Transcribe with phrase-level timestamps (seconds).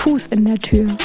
[0.00, 0.96] Fuß in der Tür.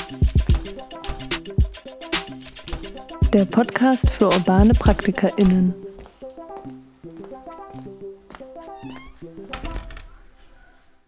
[3.34, 5.74] Der Podcast für urbane PraktikerInnen.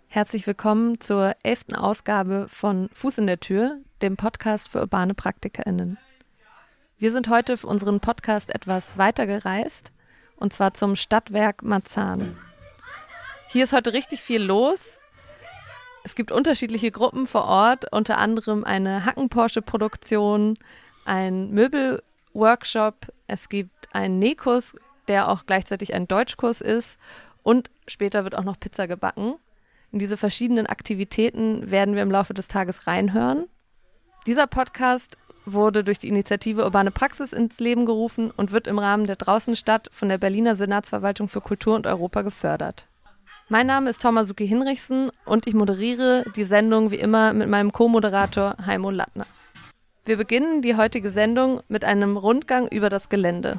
[0.10, 5.98] Herzlich willkommen zur elften Ausgabe von Fuß in der Tür, dem Podcast für urbane PraktikerInnen.
[6.98, 9.94] Wir sind heute für unseren Podcast etwas weiter gereist,
[10.36, 12.38] und zwar zum Stadtwerk Marzahn.
[13.48, 15.00] Hier ist heute richtig viel los.
[16.08, 20.58] Es gibt unterschiedliche Gruppen vor Ort, unter anderem eine Hacken-Porsche-Produktion,
[21.04, 24.74] ein Möbel-Workshop, es gibt einen Nähkurs,
[25.10, 26.98] der auch gleichzeitig ein Deutschkurs ist
[27.44, 29.34] und später wird auch noch Pizza gebacken.
[29.92, 33.50] In diese verschiedenen Aktivitäten werden wir im Laufe des Tages reinhören.
[34.28, 39.08] Dieser Podcast wurde durch die Initiative Urbane Praxis ins Leben gerufen und wird im Rahmen
[39.08, 42.88] der Draußenstadt von der Berliner Senatsverwaltung für Kultur und Europa gefördert.
[43.50, 48.58] Mein Name ist Tomasuki Hinrichsen und ich moderiere die Sendung wie immer mit meinem Co-Moderator
[48.66, 49.26] Heimo Lattner.
[50.04, 53.58] Wir beginnen die heutige Sendung mit einem Rundgang über das Gelände.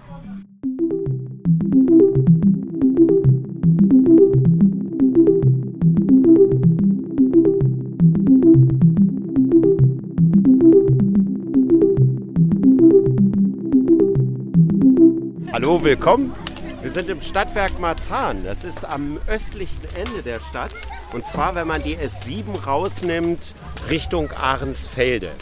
[15.50, 16.34] Hallo, willkommen.
[16.80, 18.44] Wir sind im Stadtwerk Marzahn.
[18.44, 20.72] Das ist am östlichen Ende der Stadt.
[21.12, 23.52] Und zwar, wenn man die S7 rausnimmt,
[23.90, 25.32] Richtung Ahrensfelde.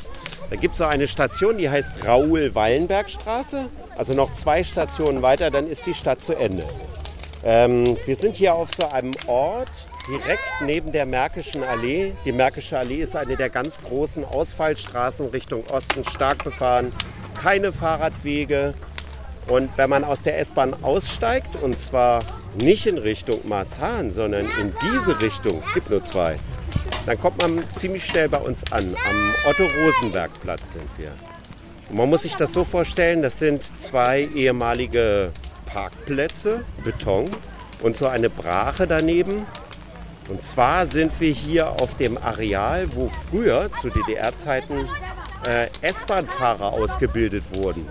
[0.48, 3.66] Da gibt es so eine Station, die heißt Raoul-Wallenberg-Straße.
[3.98, 6.64] Also noch zwei Stationen weiter, dann ist die Stadt zu Ende.
[7.44, 12.14] Ähm, wir sind hier auf so einem Ort direkt neben der Märkischen Allee.
[12.24, 16.92] Die Märkische Allee ist eine der ganz großen Ausfallstraßen Richtung Osten, stark befahren.
[17.42, 18.72] Keine Fahrradwege,
[19.48, 22.24] und wenn man aus der S-Bahn aussteigt, und zwar
[22.60, 26.34] nicht in Richtung Marzahn, sondern in diese Richtung, es gibt nur zwei,
[27.06, 28.96] dann kommt man ziemlich schnell bei uns an.
[29.08, 31.12] Am Otto-Rosenberg-Platz sind wir.
[31.88, 35.30] Und man muss sich das so vorstellen, das sind zwei ehemalige
[35.66, 37.30] Parkplätze, Beton
[37.82, 39.46] und so eine Brache daneben.
[40.28, 44.88] Und zwar sind wir hier auf dem Areal, wo früher zu DDR-Zeiten
[45.46, 47.86] äh, S-Bahn-Fahrer ausgebildet wurden.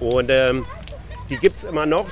[0.00, 0.66] Und ähm,
[1.30, 2.06] die gibt es immer noch.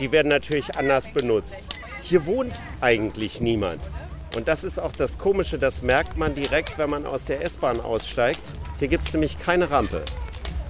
[0.00, 1.66] Die werden natürlich anders benutzt.
[2.00, 3.80] Hier wohnt eigentlich niemand.
[4.36, 7.80] Und das ist auch das Komische, das merkt man direkt, wenn man aus der S-Bahn
[7.80, 8.40] aussteigt.
[8.78, 10.02] Hier gibt es nämlich keine Rampe.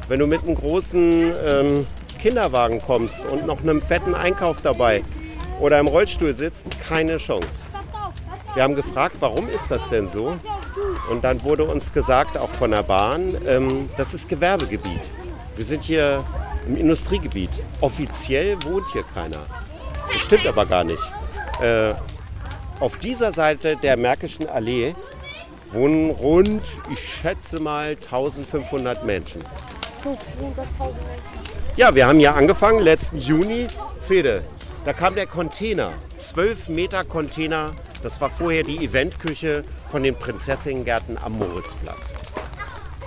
[0.07, 1.87] Wenn du mit einem großen ähm,
[2.21, 5.03] Kinderwagen kommst und noch einem fetten Einkauf dabei
[5.61, 7.67] oder im Rollstuhl sitzt, keine Chance.
[8.55, 10.37] Wir haben gefragt, warum ist das denn so?
[11.11, 15.01] Und dann wurde uns gesagt, auch von der Bahn, ähm, das ist Gewerbegebiet.
[15.57, 16.25] Wir sind hier
[16.67, 17.51] im Industriegebiet.
[17.81, 19.47] Offiziell wohnt hier keiner.
[20.13, 21.03] Das stimmt aber gar nicht.
[21.63, 21.95] Äh,
[22.81, 24.95] auf dieser Seite der Märkischen Allee
[25.71, 29.43] wohnen rund, ich schätze mal, 1500 Menschen.
[30.03, 30.17] 500.000
[30.79, 31.45] Menschen.
[31.77, 33.67] Ja, wir haben hier angefangen, letzten Juni.
[34.01, 34.43] Fede,
[34.85, 35.95] da kam der Container.
[36.19, 37.73] 12 Meter Container.
[38.03, 42.13] Das war vorher die Eventküche von den Prinzessinnengärten am Moritzplatz.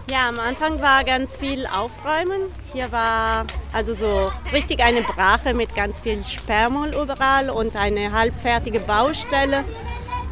[0.09, 2.43] Ja, am Anfang war ganz viel Aufräumen.
[2.71, 8.79] Hier war also so richtig eine Brache mit ganz viel Sperrmüll überall und eine halbfertige
[8.79, 9.65] Baustelle.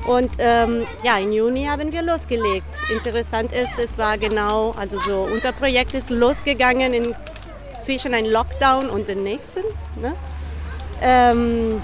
[0.08, 2.70] Und ähm, ja, im Juni haben wir losgelegt.
[2.90, 7.14] Interessant ist, es war genau, also so, unser Projekt ist losgegangen in,
[7.82, 9.64] zwischen einem Lockdown und dem nächsten.
[10.02, 10.16] Ne?
[11.02, 11.82] Ähm,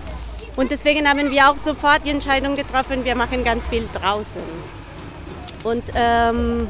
[0.55, 4.41] und deswegen haben wir auch sofort die Entscheidung getroffen, wir machen ganz viel draußen.
[5.63, 6.69] Und ähm,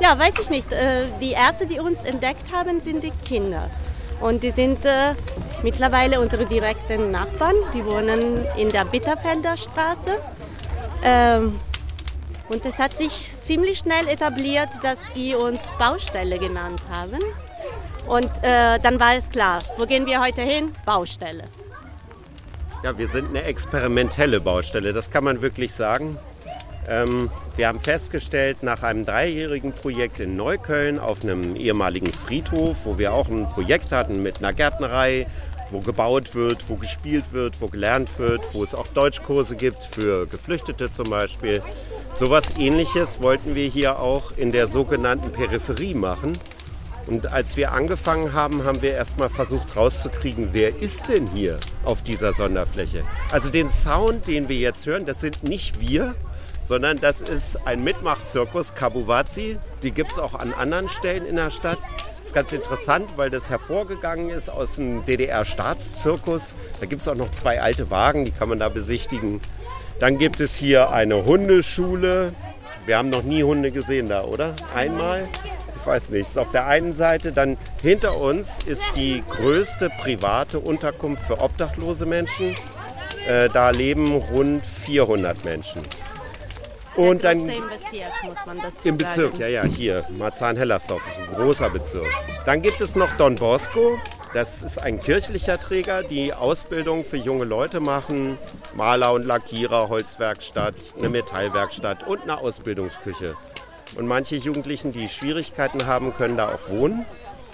[0.00, 0.72] ja, weiß ich nicht.
[0.72, 3.70] Äh, die ersten, die uns entdeckt haben, sind die Kinder.
[4.20, 5.14] Und die sind äh,
[5.62, 7.56] mittlerweile unsere direkten Nachbarn.
[7.72, 10.18] Die wohnen in der Bitterfelder Straße.
[11.02, 11.58] Ähm,
[12.48, 17.18] und es hat sich ziemlich schnell etabliert, dass die uns Baustelle genannt haben.
[18.06, 20.74] Und äh, dann war es klar, wo gehen wir heute hin?
[20.84, 21.44] Baustelle.
[22.82, 26.18] Ja, wir sind eine experimentelle Baustelle, das kann man wirklich sagen.
[26.88, 32.98] Ähm, wir haben festgestellt, nach einem dreijährigen Projekt in Neukölln auf einem ehemaligen Friedhof, wo
[32.98, 35.26] wir auch ein Projekt hatten mit einer Gärtnerei,
[35.70, 40.26] wo gebaut wird, wo gespielt wird, wo gelernt wird, wo es auch Deutschkurse gibt für
[40.26, 41.62] Geflüchtete zum Beispiel.
[42.16, 46.32] So etwas ähnliches wollten wir hier auch in der sogenannten Peripherie machen.
[47.06, 52.02] Und als wir angefangen haben, haben wir erstmal versucht rauszukriegen, wer ist denn hier auf
[52.02, 53.04] dieser Sonderfläche.
[53.30, 56.14] Also den Sound, den wir jetzt hören, das sind nicht wir,
[56.66, 59.58] sondern das ist ein Mitmachzirkus, Kabuwazi.
[59.82, 61.78] Die gibt es auch an anderen Stellen in der Stadt.
[62.18, 66.54] Das ist ganz interessant, weil das hervorgegangen ist aus dem DDR-Staatszirkus.
[66.80, 69.40] Da gibt es auch noch zwei alte Wagen, die kann man da besichtigen.
[70.00, 72.32] Dann gibt es hier eine Hundeschule,
[72.86, 74.54] Wir haben noch nie Hunde gesehen da, oder?
[74.74, 75.26] Einmal?
[75.74, 76.28] Ich weiß nicht.
[76.28, 82.04] Ist auf der einen Seite, dann hinter uns ist die größte private Unterkunft für obdachlose
[82.04, 82.54] Menschen.
[83.26, 85.80] Äh, da leben rund 400 Menschen.
[86.96, 89.40] Und dann Im Bezirk, muss man dazu im Bezirk, sagen.
[89.40, 92.06] ja, ja, hier, Marzahn-Hellersdorf, ist ein großer Bezirk.
[92.46, 93.98] Dann gibt es noch Don Bosco,
[94.34, 98.36] das ist ein kirchlicher Träger, die Ausbildung für junge Leute machen.
[98.74, 103.36] Maler und Lackierer, Holzwerkstatt, eine Metallwerkstatt und eine Ausbildungsküche.
[103.96, 107.06] Und manche Jugendlichen, die Schwierigkeiten haben, können da auch wohnen.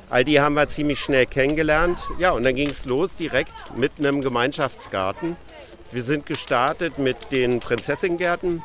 [0.09, 1.99] All die haben wir ziemlich schnell kennengelernt.
[2.19, 5.37] Ja, und dann ging es los direkt mit einem Gemeinschaftsgarten.
[5.93, 8.63] Wir sind gestartet mit den Prinzessingärten.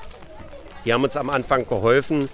[0.85, 2.29] Die haben uns am Anfang geholfen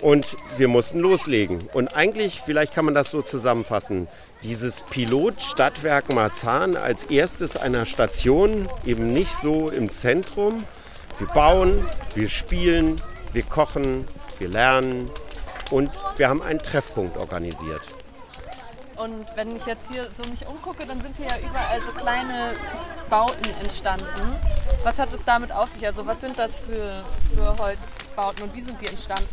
[0.00, 1.58] und wir mussten loslegen.
[1.72, 4.08] Und eigentlich, vielleicht kann man das so zusammenfassen,
[4.42, 10.64] dieses Pilot Stadtwerk Marzahn als erstes einer Station, eben nicht so im Zentrum.
[11.18, 12.96] Wir bauen, wir spielen,
[13.32, 14.04] wir kochen,
[14.38, 15.08] wir lernen
[15.70, 17.82] und wir haben einen Treffpunkt organisiert.
[19.02, 22.54] Und wenn ich jetzt hier so mich umgucke, dann sind hier ja überall so kleine
[23.10, 24.06] Bauten entstanden.
[24.84, 25.84] Was hat es damit auf sich?
[25.84, 27.02] Also was sind das für,
[27.34, 29.26] für Holzbauten und wie sind die entstanden?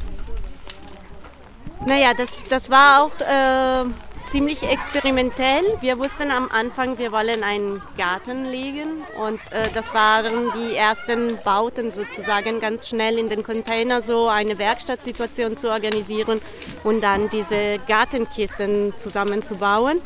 [1.86, 3.86] Naja, das, das war auch äh,
[4.29, 5.63] ziemlich experimentell.
[5.81, 11.37] Wir wussten am Anfang, wir wollen einen Garten legen und äh, das waren die ersten
[11.43, 16.41] Bauten sozusagen ganz schnell in den Container so eine Werkstattsituation zu organisieren
[16.83, 19.99] und dann diese Gartenkisten zusammenzubauen.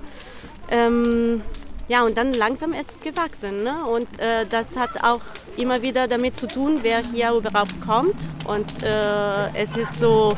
[0.72, 1.42] Ähm,
[1.90, 3.64] ja, und dann langsam ist es gewachsen.
[3.64, 3.86] Ne?
[3.86, 5.22] Und äh, das hat auch
[5.58, 8.16] immer wieder damit zu tun, wer hier überhaupt kommt.
[8.46, 10.34] Und äh, es ist so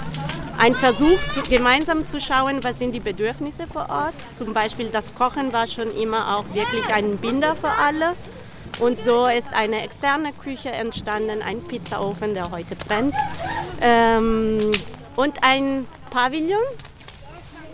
[0.57, 4.15] ein Versuch, zu, gemeinsam zu schauen, was sind die Bedürfnisse vor Ort.
[4.33, 8.13] Zum Beispiel das Kochen war schon immer auch wirklich ein Binder für alle.
[8.79, 13.15] Und so ist eine externe Küche entstanden, ein Pizzaofen, der heute brennt.
[13.81, 14.71] Ähm,
[15.15, 16.59] und ein Pavillon,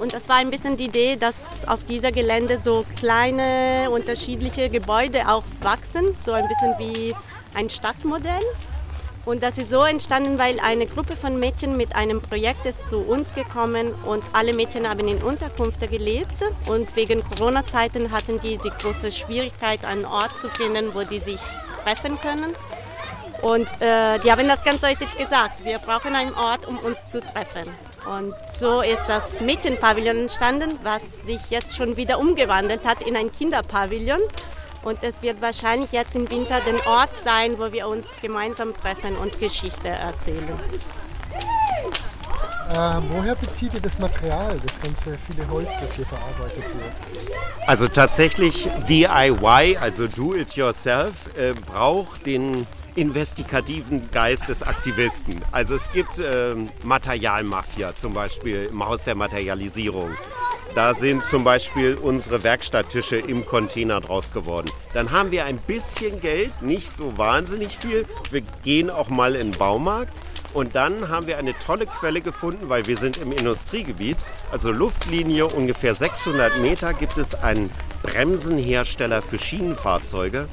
[0.02, 5.30] und das war ein bisschen die Idee, dass auf dieser Gelände so kleine unterschiedliche Gebäude
[5.30, 7.16] auch wachsen, so ein bisschen wie
[7.54, 8.42] ein Stadtmodell.
[9.26, 12.98] Und das ist so entstanden, weil eine Gruppe von Mädchen mit einem Projekt ist zu
[12.98, 18.72] uns gekommen und alle Mädchen haben in Unterkünfte gelebt und wegen Corona-Zeiten hatten die die
[18.82, 21.40] große Schwierigkeit, einen Ort zu finden, wo die sich
[21.84, 22.56] treffen können.
[23.42, 27.22] Und äh, die haben das ganz deutlich gesagt, wir brauchen einen Ort, um uns zu
[27.22, 27.64] treffen.
[28.06, 33.32] Und so ist das Mädchenpavillon entstanden, was sich jetzt schon wieder umgewandelt hat in ein
[33.32, 34.22] Kinderpavillon.
[34.84, 39.16] Und es wird wahrscheinlich jetzt im Winter der Ort sein, wo wir uns gemeinsam treffen
[39.16, 40.50] und Geschichte erzählen.
[42.72, 47.28] Äh, woher bezieht ihr das Material, das ganze viele Holz, das hier verarbeitet wird?
[47.68, 55.42] Also tatsächlich DIY, also Do It Yourself, äh, braucht den investigativen Geist des Aktivisten.
[55.52, 60.12] Also es gibt äh, Materialmafia zum Beispiel im Haus der Materialisierung.
[60.74, 64.72] Da sind zum Beispiel unsere Werkstatttische im Container draus geworden.
[64.94, 68.06] Dann haben wir ein bisschen Geld, nicht so wahnsinnig viel.
[68.32, 70.22] Wir gehen auch mal in den Baumarkt.
[70.54, 74.18] Und dann haben wir eine tolle Quelle gefunden, weil wir sind im Industriegebiet.
[74.52, 77.70] Also Luftlinie ungefähr 600 Meter gibt es einen
[78.04, 80.48] Bremsenhersteller für Schienenfahrzeuge.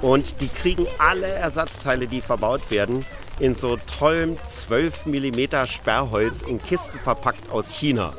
[0.00, 3.04] Und die kriegen alle Ersatzteile, die verbaut werden,
[3.38, 8.14] in so tollem 12 mm Sperrholz in Kisten verpackt aus China.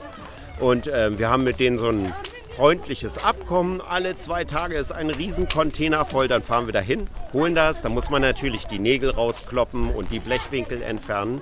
[0.63, 2.13] Und äh, wir haben mit denen so ein
[2.55, 3.81] freundliches Abkommen.
[3.81, 7.81] Alle zwei Tage ist ein Riesencontainer voll, dann fahren wir dahin, holen das.
[7.81, 11.41] Da muss man natürlich die Nägel rauskloppen und die Blechwinkel entfernen.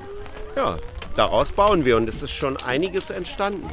[0.56, 0.78] Ja,
[1.16, 3.70] daraus bauen wir und es ist schon einiges entstanden.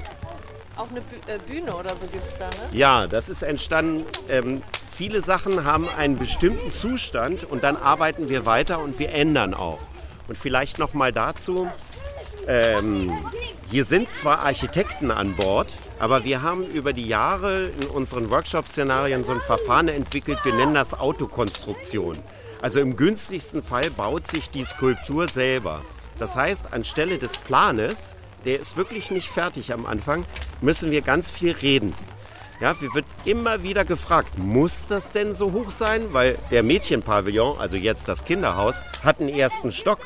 [0.76, 2.68] Auch eine äh, Bühne oder so gibt es da, ne?
[2.72, 4.04] Ja, das ist entstanden.
[4.28, 9.54] Ähm, viele Sachen haben einen bestimmten Zustand und dann arbeiten wir weiter und wir ändern
[9.54, 9.80] auch.
[10.28, 11.70] Und vielleicht noch mal dazu.
[12.48, 13.12] Ähm,
[13.70, 19.22] hier sind zwar Architekten an Bord, aber wir haben über die Jahre in unseren Workshop-Szenarien
[19.22, 22.16] so ein Verfahren entwickelt, wir nennen das Autokonstruktion.
[22.62, 25.82] Also im günstigsten Fall baut sich die Skulptur selber.
[26.18, 28.14] Das heißt, anstelle des Planes,
[28.46, 30.24] der ist wirklich nicht fertig am Anfang,
[30.62, 31.94] müssen wir ganz viel reden.
[32.60, 36.12] Ja, wir wird immer wieder gefragt, muss das denn so hoch sein?
[36.12, 39.98] Weil der Mädchenpavillon, also jetzt das Kinderhaus, hat einen ersten Stock.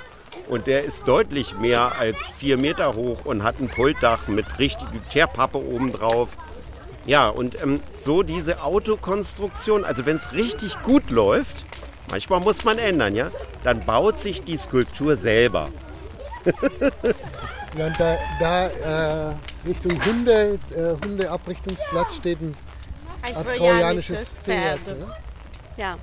[0.48, 4.90] Und der ist deutlich mehr als vier Meter hoch und hat ein Pultdach mit richtiger
[5.10, 6.36] Teerpappe obendrauf.
[7.06, 11.64] Ja, und ähm, so diese Autokonstruktion, also wenn es richtig gut läuft,
[12.10, 13.30] manchmal muss man ändern, ja,
[13.64, 15.68] dann baut sich die Skulptur selber.
[17.76, 18.66] Ja, und da, da
[19.30, 19.34] äh,
[19.66, 22.54] Richtung Hunde, äh, Hundeabrichtungsplatz steht ein
[23.22, 24.80] Ein ein trojanisches Pferd.
[24.80, 24.98] Pferd.
[24.98, 25.16] ne?
[25.78, 25.96] Ja.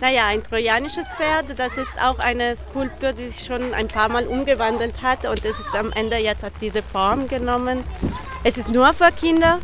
[0.00, 4.28] Naja, ein trojanisches Pferd, das ist auch eine Skulptur, die sich schon ein paar Mal
[4.28, 7.82] umgewandelt hat und es ist am Ende jetzt hat diese Form genommen.
[8.44, 9.58] Es ist nur für Kinder.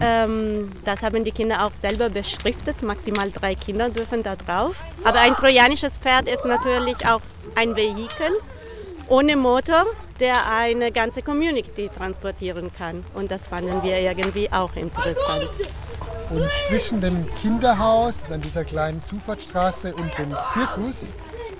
[0.00, 2.82] Ähm, das haben die Kinder auch selber beschriftet.
[2.82, 4.74] Maximal drei Kinder dürfen da drauf.
[5.04, 7.20] Aber ein trojanisches Pferd ist natürlich auch
[7.54, 8.30] ein Vehikel
[9.08, 9.84] ohne Motor,
[10.18, 13.04] der eine ganze Community transportieren kann.
[13.12, 15.50] Und das fanden wir irgendwie auch interessant.
[16.32, 21.12] Und zwischen dem Kinderhaus, dann dieser kleinen Zufahrtsstraße und dem Zirkus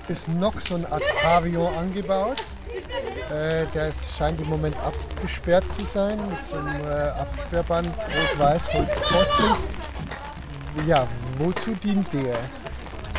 [0.08, 2.42] ist noch so eine Art Pavillon angebaut.
[3.30, 8.72] Äh, der ist, scheint im Moment abgesperrt zu sein mit so einem äh, Absperrband rot-weiß
[8.72, 9.58] Holzpflaster.
[10.86, 11.06] Ja,
[11.38, 12.38] wozu dient der?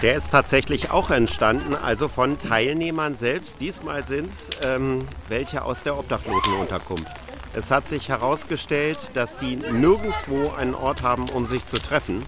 [0.01, 3.62] Der ist tatsächlich auch entstanden, also von Teilnehmern selbst.
[3.62, 7.23] Diesmal sind es ähm, welche aus der Obdachlosenunterkunft.
[7.55, 12.25] Es hat sich herausgestellt, dass die nirgendwo einen Ort haben, um sich zu treffen.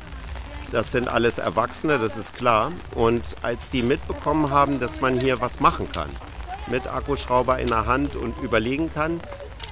[0.71, 2.71] Das sind alles Erwachsene, das ist klar.
[2.93, 6.09] Und als die mitbekommen haben, dass man hier was machen kann,
[6.67, 9.19] mit Akkuschrauber in der Hand und überlegen kann,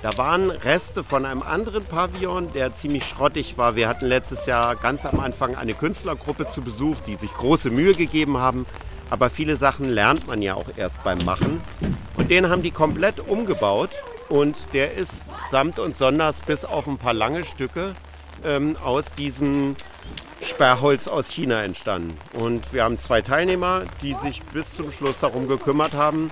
[0.01, 3.75] da waren Reste von einem anderen Pavillon, der ziemlich schrottig war.
[3.75, 7.93] Wir hatten letztes Jahr ganz am Anfang eine Künstlergruppe zu Besuch, die sich große Mühe
[7.93, 8.65] gegeben haben.
[9.11, 11.61] Aber viele Sachen lernt man ja auch erst beim Machen.
[12.17, 13.99] Und den haben die komplett umgebaut
[14.29, 17.93] und der ist samt und sonders bis auf ein paar lange Stücke
[18.43, 19.75] ähm, aus diesem
[20.41, 22.17] Sperrholz aus China entstanden.
[22.33, 26.31] Und wir haben zwei Teilnehmer, die sich bis zum Schluss darum gekümmert haben.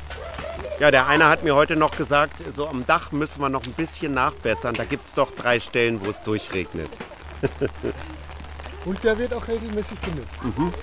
[0.79, 3.73] Ja, der eine hat mir heute noch gesagt, so am Dach müssen wir noch ein
[3.73, 4.73] bisschen nachbessern.
[4.73, 6.89] Da gibt es doch drei Stellen, wo es durchregnet.
[8.85, 10.43] Und der wird auch regelmäßig benutzt.
[10.43, 10.73] Mhm.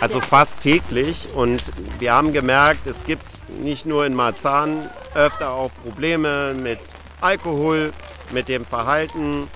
[0.00, 1.28] Also fast täglich.
[1.34, 1.62] Und
[1.98, 3.26] wir haben gemerkt, es gibt
[3.60, 6.78] nicht nur in Marzahn öfter auch Probleme mit
[7.20, 7.92] Alkohol,
[8.32, 9.46] mit dem Verhalten,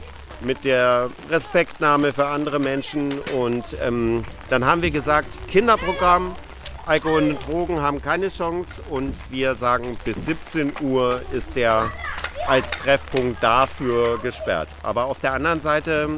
[0.42, 3.18] mit der Respektnahme für andere Menschen.
[3.34, 6.34] Und ähm, dann haben wir gesagt, Kinderprogramm,
[6.84, 8.82] Alkohol und Drogen haben keine Chance.
[8.90, 11.90] Und wir sagen, bis 17 Uhr ist der
[12.46, 14.68] als Treffpunkt dafür gesperrt.
[14.82, 16.10] Aber auf der anderen Seite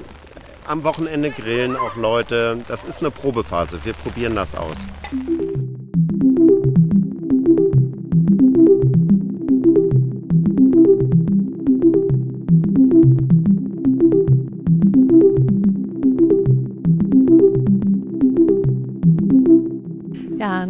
[0.66, 2.58] am Wochenende grillen auch Leute.
[2.68, 3.85] Das ist eine Probephase.
[3.85, 4.76] Wir probieren das aus.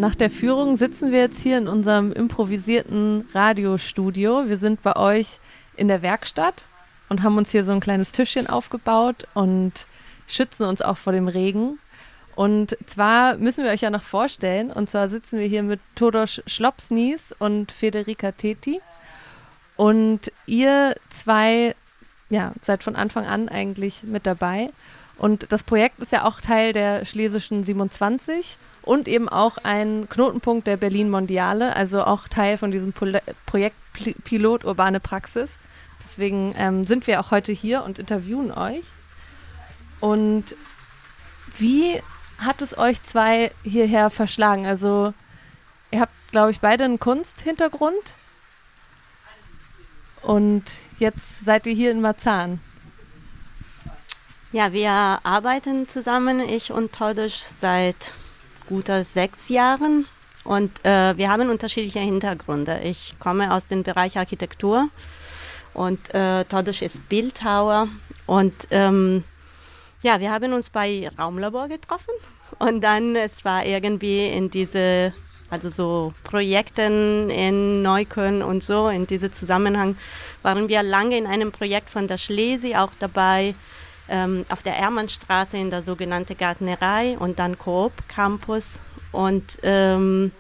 [0.07, 4.45] Nach der Führung sitzen wir jetzt hier in unserem improvisierten Radiostudio.
[4.47, 5.41] Wir sind bei euch
[5.77, 6.69] in der Werkstatt
[7.09, 9.87] und haben uns hier so ein kleines Tischchen aufgebaut und
[10.27, 11.79] schützen uns auch vor dem Regen.
[12.35, 16.43] Und zwar müssen wir euch ja noch vorstellen, und zwar sitzen wir hier mit Todos
[16.47, 18.81] Schlopsnies und Federica Teti.
[19.77, 21.75] Und ihr zwei,
[22.29, 24.69] ja, seid von Anfang an eigentlich mit dabei.
[25.19, 30.67] Und das Projekt ist ja auch Teil der Schlesischen 27 und eben auch ein Knotenpunkt
[30.67, 33.77] der Berlin Mondiale, also auch Teil von diesem Pol Projekt
[34.25, 35.59] Pilot Urbane Praxis.
[36.07, 38.85] Deswegen ähm, sind wir auch heute hier und interviewen euch.
[39.99, 40.55] Und
[41.59, 42.01] wie
[42.39, 44.67] hat es euch zwei hierher verschlagen?
[44.67, 45.13] Also,
[45.91, 48.15] ihr habt, glaube ich, beide einen Kunsthintergrund.
[50.23, 50.63] Und
[51.01, 52.61] jetzt seid ihr hier in Marzahn.
[54.53, 58.15] Ja, wir arbeiten zusammen, ich und Todesz, seit
[58.69, 60.07] guter sechs Jahren.
[60.45, 62.79] Und äh, wir haben unterschiedliche Hintergründe.
[62.85, 64.89] Ich komme aus dem Bereich Architektur
[65.77, 67.89] und äh, Todesz ist Bildhauer.
[68.27, 69.25] Und ähm,
[70.03, 72.15] ja, wir haben uns bei Raumlabor getroffen
[72.59, 75.13] und dann, es war irgendwie in diese,
[75.51, 79.97] also so Projekten in Neukölln und so, in diesem Zusammenhang
[80.43, 83.55] waren wir lange in einem Projekt von der Schlesi auch dabei,
[84.09, 88.81] ähm, auf der Ermannstraße in der sogenannten Gartnerei und dann Coop Campus
[89.13, 90.33] und ähm,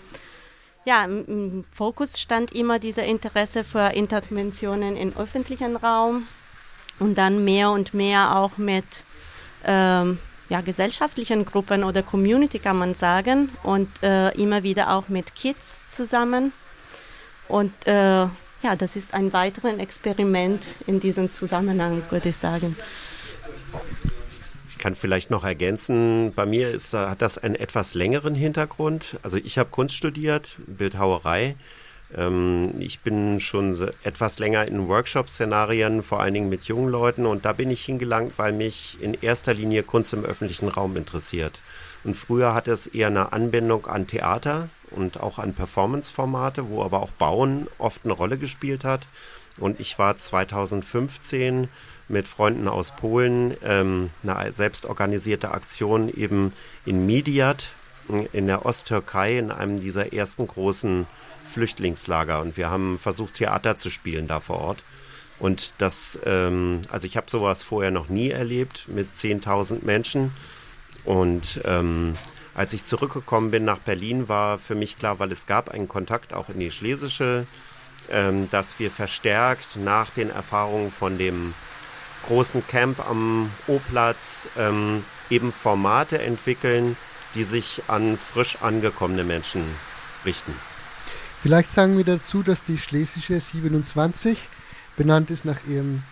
[0.86, 6.28] ja, im Fokus stand immer dieser Interesse für Interventionen im öffentlichen Raum
[7.00, 9.04] und dann mehr und mehr auch mit
[9.64, 15.34] ähm, ja, gesellschaftlichen Gruppen oder Community kann man sagen und äh, immer wieder auch mit
[15.34, 16.52] Kids zusammen.
[17.48, 18.22] Und äh,
[18.62, 22.76] ja, das ist ein weiteres Experiment in diesem Zusammenhang, würde ich sagen.
[24.86, 29.16] Kann vielleicht noch ergänzen, bei mir ist, hat das einen etwas längeren Hintergrund.
[29.24, 31.56] Also ich habe Kunst studiert, Bildhauerei.
[32.16, 37.26] Ähm, ich bin schon etwas länger in Workshop-Szenarien, vor allen Dingen mit jungen Leuten.
[37.26, 41.62] Und da bin ich hingelangt, weil mich in erster Linie Kunst im öffentlichen Raum interessiert.
[42.04, 47.02] Und früher hatte es eher eine Anbindung an Theater und auch an Performance-Formate, wo aber
[47.02, 49.08] auch Bauen oft eine Rolle gespielt hat.
[49.58, 51.66] Und ich war 2015
[52.08, 56.52] mit Freunden aus Polen ähm, eine selbstorganisierte Aktion eben
[56.84, 57.70] in Mediat
[58.32, 61.06] in der Osttürkei in einem dieser ersten großen
[61.44, 64.84] Flüchtlingslager und wir haben versucht, Theater zu spielen da vor Ort.
[65.38, 70.32] Und das, ähm, also ich habe sowas vorher noch nie erlebt mit 10.000 Menschen.
[71.04, 72.14] Und ähm,
[72.54, 76.32] als ich zurückgekommen bin nach Berlin, war für mich klar, weil es gab einen Kontakt
[76.32, 77.46] auch in die Schlesische,
[78.10, 81.52] ähm, dass wir verstärkt nach den Erfahrungen von dem
[82.26, 86.96] großen Camp am O-Platz ähm, eben Formate entwickeln,
[87.34, 89.62] die sich an frisch angekommene Menschen
[90.24, 90.52] richten.
[91.42, 94.38] Vielleicht sagen wir dazu, dass die Schlesische 27
[94.96, 96.02] benannt ist nach, ihrem,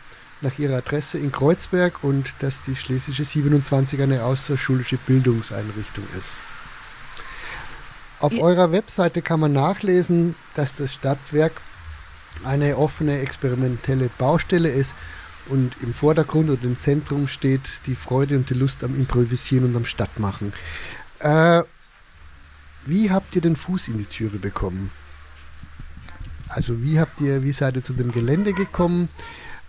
[0.41, 6.41] nach ihrer Adresse in Kreuzberg und dass die Schlesische 27 eine außerschulische Bildungseinrichtung ist.
[8.21, 8.43] Auf ja.
[8.43, 11.53] eurer Webseite kann man nachlesen, dass das Stadtwerk
[12.45, 14.95] eine offene experimentelle Baustelle ist
[15.49, 19.77] und im Vordergrund und im Zentrum steht die Freude und die Lust am Improvisieren und
[19.77, 20.53] am Stadtmachen.
[21.21, 21.63] Äh,
[22.87, 24.91] wie habt ihr den Fuß in die Türe bekommen?
[26.49, 29.09] Also wie habt ihr, wie seid ihr zu dem Gelände gekommen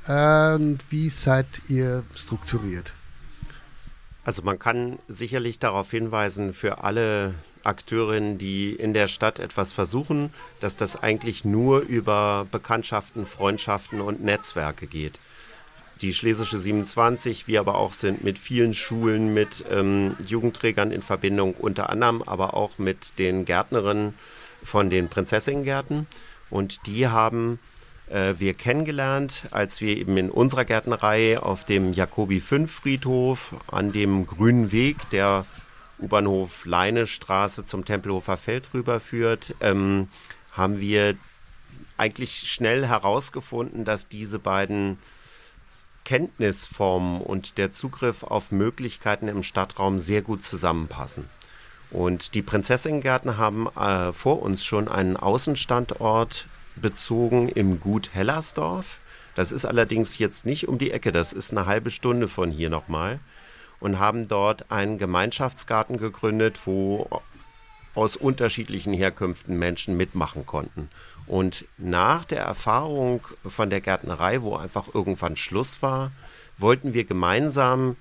[0.08, 2.94] äh, und wie seid ihr strukturiert?
[4.24, 10.32] Also man kann sicherlich darauf hinweisen, für alle Akteurinnen, die in der Stadt etwas versuchen,
[10.60, 15.20] dass das eigentlich nur über Bekanntschaften, Freundschaften und Netzwerke geht.
[16.06, 21.56] Die Schlesische 27, wir aber auch sind mit vielen Schulen, mit ähm, Jugendträgern in Verbindung,
[21.56, 24.14] unter anderem aber auch mit den Gärtnerinnen
[24.64, 26.06] von den Prinzessinnengärten.
[26.52, 27.58] Und die haben
[28.08, 33.92] äh, wir kennengelernt, als wir eben in unserer Gärtnerei auf dem Jakobi 5 Friedhof an
[33.92, 35.48] dem grünen Weg, der
[35.98, 40.10] U-Bahnhof Leinestraße zum Tempelhofer Feld rüberführt, ähm,
[40.52, 41.16] haben wir
[41.98, 45.00] eigentlich schnell herausgefunden, dass diese beiden
[46.06, 51.28] Kenntnisformen und der Zugriff auf Möglichkeiten im Stadtraum sehr gut zusammenpassen.
[51.92, 59.00] Und die Prinzessinnengärten haben äh, vor uns schon einen Außenstandort bezogen im Gut Hellersdorf.
[59.34, 62.70] Das ist allerdings jetzt nicht um die Ecke, das ist eine halbe Stunde von hier
[62.70, 63.20] nochmal.
[63.80, 67.22] Und haben dort einen Gemeinschaftsgarten gegründet, wo
[67.94, 70.90] aus unterschiedlichen Herkünften Menschen mitmachen konnten.
[71.28, 76.12] Und nach der Erfahrung von der Gärtnerei, wo einfach irgendwann Schluss war,
[76.58, 77.96] wollten wir gemeinsam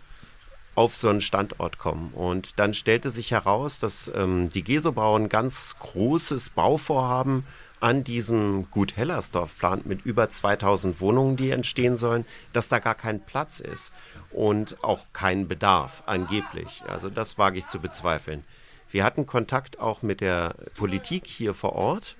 [0.75, 2.13] auf so einen Standort kommen.
[2.15, 7.45] Und dann stellte sich heraus, dass ähm, die Gesobau ein ganz großes Bauvorhaben
[7.81, 12.95] an diesem Gut Hellersdorf plant mit über 2000 Wohnungen, die entstehen sollen, dass da gar
[12.95, 13.93] kein Platz ist
[14.31, 16.83] und auch kein Bedarf angeblich.
[16.89, 18.45] Also das wage ich zu bezweifeln.
[18.91, 22.17] Wir hatten Kontakt auch mit der Politik hier vor Ort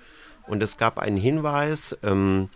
[0.47, 2.49] und es gab einen Hinweis, ähm,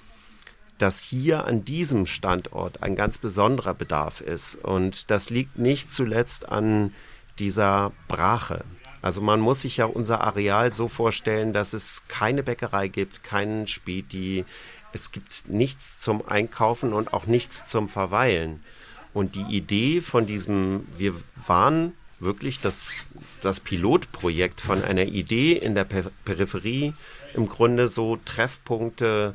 [0.77, 4.55] dass hier an diesem Standort ein ganz besonderer Bedarf ist.
[4.55, 6.93] Und das liegt nicht zuletzt an
[7.37, 8.63] dieser Brache.
[9.01, 13.67] Also man muss sich ja unser Areal so vorstellen, dass es keine Bäckerei gibt, keinen
[13.67, 14.45] Späti,
[14.91, 18.63] es gibt nichts zum Einkaufen und auch nichts zum Verweilen.
[19.13, 21.13] Und die Idee von diesem, wir
[21.47, 23.05] waren wirklich das,
[23.41, 26.93] das Pilotprojekt von einer Idee in der Peripherie,
[27.33, 29.33] im Grunde so Treffpunkte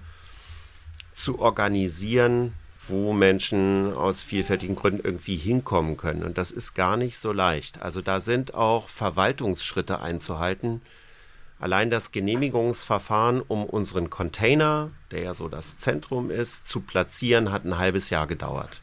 [1.12, 2.54] zu organisieren,
[2.88, 6.22] wo Menschen aus vielfältigen Gründen irgendwie hinkommen können.
[6.22, 7.80] Und das ist gar nicht so leicht.
[7.80, 10.82] Also da sind auch Verwaltungsschritte einzuhalten.
[11.58, 17.64] Allein das Genehmigungsverfahren, um unseren Container, der ja so das Zentrum ist, zu platzieren, hat
[17.64, 18.82] ein halbes Jahr gedauert.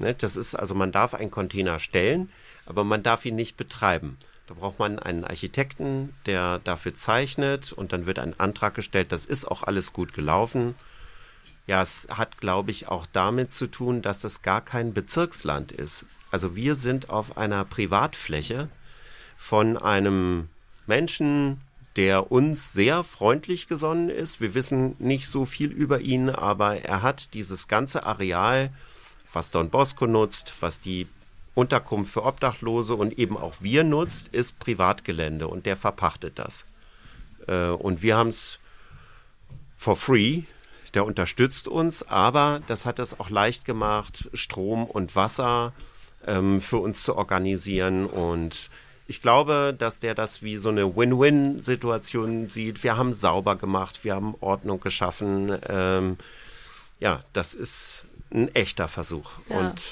[0.00, 2.30] Ne, das ist also, man darf einen Container stellen,
[2.66, 4.16] aber man darf ihn nicht betreiben.
[4.50, 9.12] Da braucht man einen Architekten, der dafür zeichnet und dann wird ein Antrag gestellt.
[9.12, 10.74] Das ist auch alles gut gelaufen.
[11.68, 16.04] Ja, es hat, glaube ich, auch damit zu tun, dass es gar kein Bezirksland ist.
[16.32, 18.68] Also wir sind auf einer Privatfläche
[19.36, 20.48] von einem
[20.84, 21.60] Menschen,
[21.94, 24.40] der uns sehr freundlich gesonnen ist.
[24.40, 28.72] Wir wissen nicht so viel über ihn, aber er hat dieses ganze Areal,
[29.32, 31.06] was Don Bosco nutzt, was die
[31.60, 36.64] Unterkunft für Obdachlose und eben auch wir nutzt, ist Privatgelände und der verpachtet das.
[37.46, 38.58] Äh, und wir haben es
[39.74, 40.42] for free
[40.94, 45.72] der unterstützt uns, aber das hat es auch leicht gemacht, Strom und Wasser
[46.26, 48.70] ähm, für uns zu organisieren und
[49.06, 52.84] ich glaube, dass der das wie so eine Win-Win-Situation sieht.
[52.84, 55.58] Wir haben sauber gemacht, wir haben Ordnung geschaffen.
[55.68, 56.16] Ähm,
[57.00, 59.32] ja, das ist ein echter Versuch.
[59.48, 59.58] Ja.
[59.58, 59.82] Und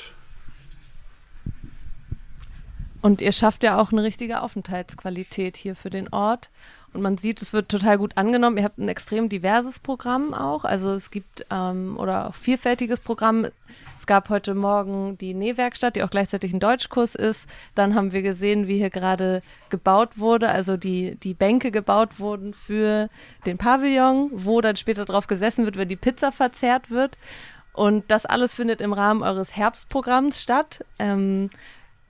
[3.00, 6.50] Und ihr schafft ja auch eine richtige Aufenthaltsqualität hier für den Ort.
[6.94, 8.56] Und man sieht, es wird total gut angenommen.
[8.56, 10.64] Ihr habt ein extrem diverses Programm auch.
[10.64, 13.46] Also es gibt ähm, oder auch vielfältiges Programm.
[13.98, 17.46] Es gab heute Morgen die Nähwerkstatt, die auch gleichzeitig ein Deutschkurs ist.
[17.74, 22.54] Dann haben wir gesehen, wie hier gerade gebaut wurde, also die, die Bänke gebaut wurden
[22.54, 23.10] für
[23.44, 27.18] den Pavillon, wo dann später drauf gesessen wird, wenn die Pizza verzehrt wird.
[27.74, 30.84] Und das alles findet im Rahmen eures Herbstprogramms statt.
[30.98, 31.50] Ähm,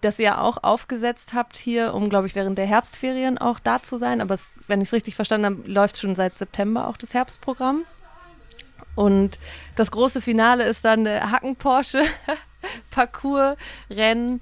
[0.00, 3.98] das ihr auch aufgesetzt habt hier, um, glaube ich, während der Herbstferien auch da zu
[3.98, 4.20] sein.
[4.20, 7.84] Aber es, wenn ich es richtig verstanden habe, läuft schon seit September auch das Herbstprogramm.
[8.94, 9.38] Und
[9.76, 12.02] das große Finale ist dann der Hacken-Porsche
[12.90, 14.40] Parcours-Rennen.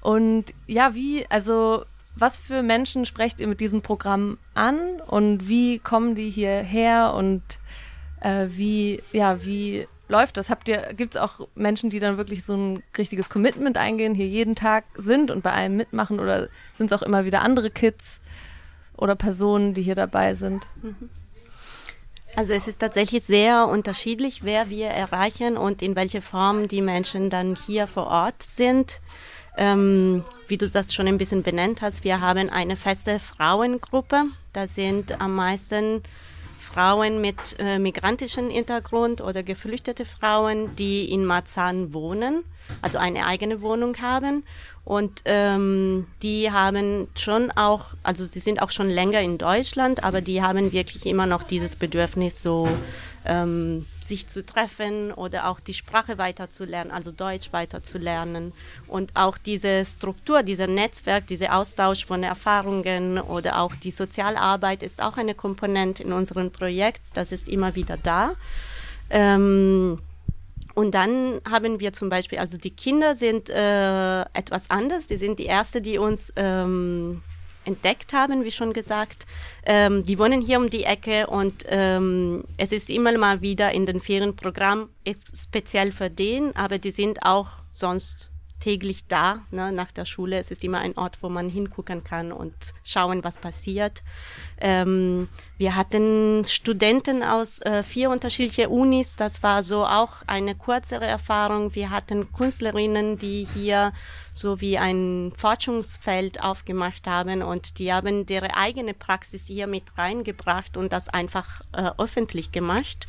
[0.00, 5.78] Und ja, wie, also was für Menschen sprecht ihr mit diesem Programm an und wie
[5.78, 7.42] kommen die hierher und
[8.20, 10.50] äh, wie, ja, wie läuft das?
[10.50, 14.26] Habt ihr, gibt es auch Menschen, die dann wirklich so ein richtiges Commitment eingehen, hier
[14.26, 18.20] jeden Tag sind und bei einem mitmachen oder sind es auch immer wieder andere Kids
[18.96, 20.66] oder Personen, die hier dabei sind?
[22.36, 27.30] Also es ist tatsächlich sehr unterschiedlich, wer wir erreichen und in welcher Form die Menschen
[27.30, 29.00] dann hier vor Ort sind.
[29.56, 34.26] Ähm, wie du das schon ein bisschen benannt hast, wir haben eine feste Frauengruppe.
[34.52, 36.04] Da sind am meisten
[36.72, 42.44] Frauen mit äh, migrantischem Hintergrund oder geflüchtete Frauen, die in Marzahn wohnen,
[42.82, 44.44] also eine eigene Wohnung haben.
[44.88, 50.22] Und ähm, die haben schon auch, also sie sind auch schon länger in Deutschland, aber
[50.22, 52.66] die haben wirklich immer noch dieses Bedürfnis, so
[53.26, 58.54] ähm, sich zu treffen oder auch die Sprache weiterzulernen, also Deutsch weiterzulernen.
[58.86, 65.02] Und auch diese Struktur, dieser Netzwerk, dieser Austausch von Erfahrungen oder auch die Sozialarbeit ist
[65.02, 67.02] auch eine Komponente in unserem Projekt.
[67.12, 68.36] Das ist immer wieder da.
[69.10, 69.98] Ähm,
[70.78, 75.08] und dann haben wir zum Beispiel, also die Kinder sind äh, etwas anders.
[75.08, 77.20] Die sind die erste, die uns ähm,
[77.64, 79.26] entdeckt haben, wie schon gesagt.
[79.66, 83.86] Ähm, die wohnen hier um die Ecke und ähm, es ist immer mal wieder in
[83.86, 84.88] den Ferienprogramm
[85.34, 88.30] speziell für den, aber die sind auch sonst
[88.60, 90.38] täglich da ne, nach der Schule.
[90.38, 94.02] Es ist immer ein Ort, wo man hingucken kann und schauen, was passiert.
[94.60, 99.16] Ähm, wir hatten Studenten aus äh, vier unterschiedlichen Unis.
[99.16, 101.74] Das war so auch eine kürzere Erfahrung.
[101.74, 103.92] Wir hatten Künstlerinnen, die hier
[104.32, 110.76] so wie ein Forschungsfeld aufgemacht haben und die haben ihre eigene Praxis hier mit reingebracht
[110.76, 113.06] und das einfach äh, öffentlich gemacht.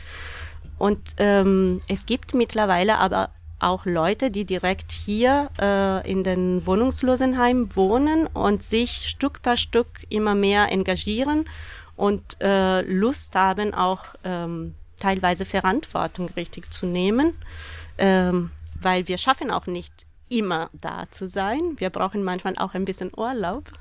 [0.79, 7.75] Und ähm, es gibt mittlerweile aber auch Leute, die direkt hier äh, in den Wohnungslosenheim
[7.75, 11.45] wohnen und sich Stück per Stück immer mehr engagieren
[11.95, 17.33] und äh, Lust haben, auch ähm, teilweise Verantwortung richtig zu nehmen,
[17.97, 21.59] ähm, weil wir schaffen auch nicht immer da zu sein.
[21.77, 23.71] Wir brauchen manchmal auch ein bisschen Urlaub.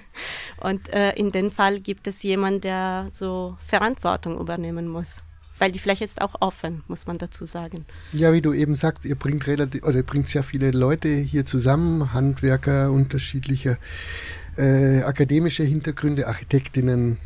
[0.60, 5.22] und äh, in dem Fall gibt es jemanden, der so Verantwortung übernehmen muss
[5.62, 7.86] weil die Fläche ist auch offen, muss man dazu sagen.
[8.12, 11.44] Ja, wie du eben sagst, ihr bringt relativ oder ihr bringt sehr viele Leute hier
[11.44, 13.78] zusammen, Handwerker unterschiedlicher
[14.56, 17.18] äh, akademische Hintergründe, Architektinnen,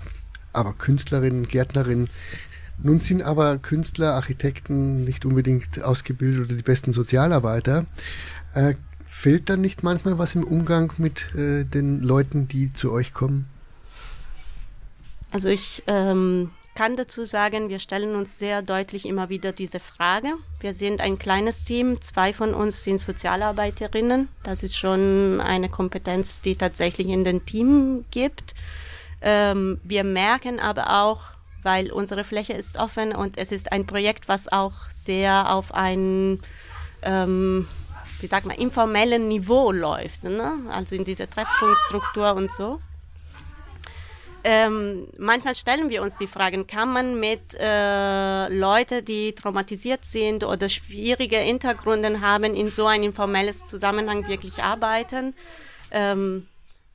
[0.52, 2.10] aber Künstlerinnen, Gärtnerinnen.
[2.82, 7.86] Nun sind aber Künstler, Architekten nicht unbedingt ausgebildet oder die besten Sozialarbeiter.
[8.52, 8.74] Äh,
[9.08, 13.46] fehlt dann nicht manchmal was im Umgang mit äh, den Leuten, die zu euch kommen?
[15.30, 20.34] Also ich ähm, kann dazu sagen, wir stellen uns sehr deutlich immer wieder diese Frage.
[20.60, 24.28] Wir sind ein kleines Team, zwei von uns sind Sozialarbeiterinnen.
[24.44, 28.54] Das ist schon eine Kompetenz, die tatsächlich in den Team gibt.
[29.22, 31.22] Ähm, wir merken aber auch,
[31.62, 36.40] weil unsere Fläche ist offen und es ist ein Projekt, was auch sehr auf ein
[37.02, 37.66] ähm,
[38.20, 40.54] wie sagt man, informellen Niveau läuft, ne?
[40.70, 42.80] also in dieser Treffpunktstruktur und so
[44.48, 50.44] ähm, manchmal stellen wir uns die Fragen, kann man mit äh, Leuten, die traumatisiert sind
[50.44, 55.34] oder schwierige Hintergründe haben, in so ein informelles Zusammenhang wirklich arbeiten?
[55.90, 56.46] Ähm,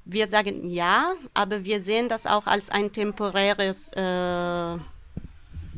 [0.05, 4.77] wir sagen ja, aber wir sehen das auch als ein temporäres äh,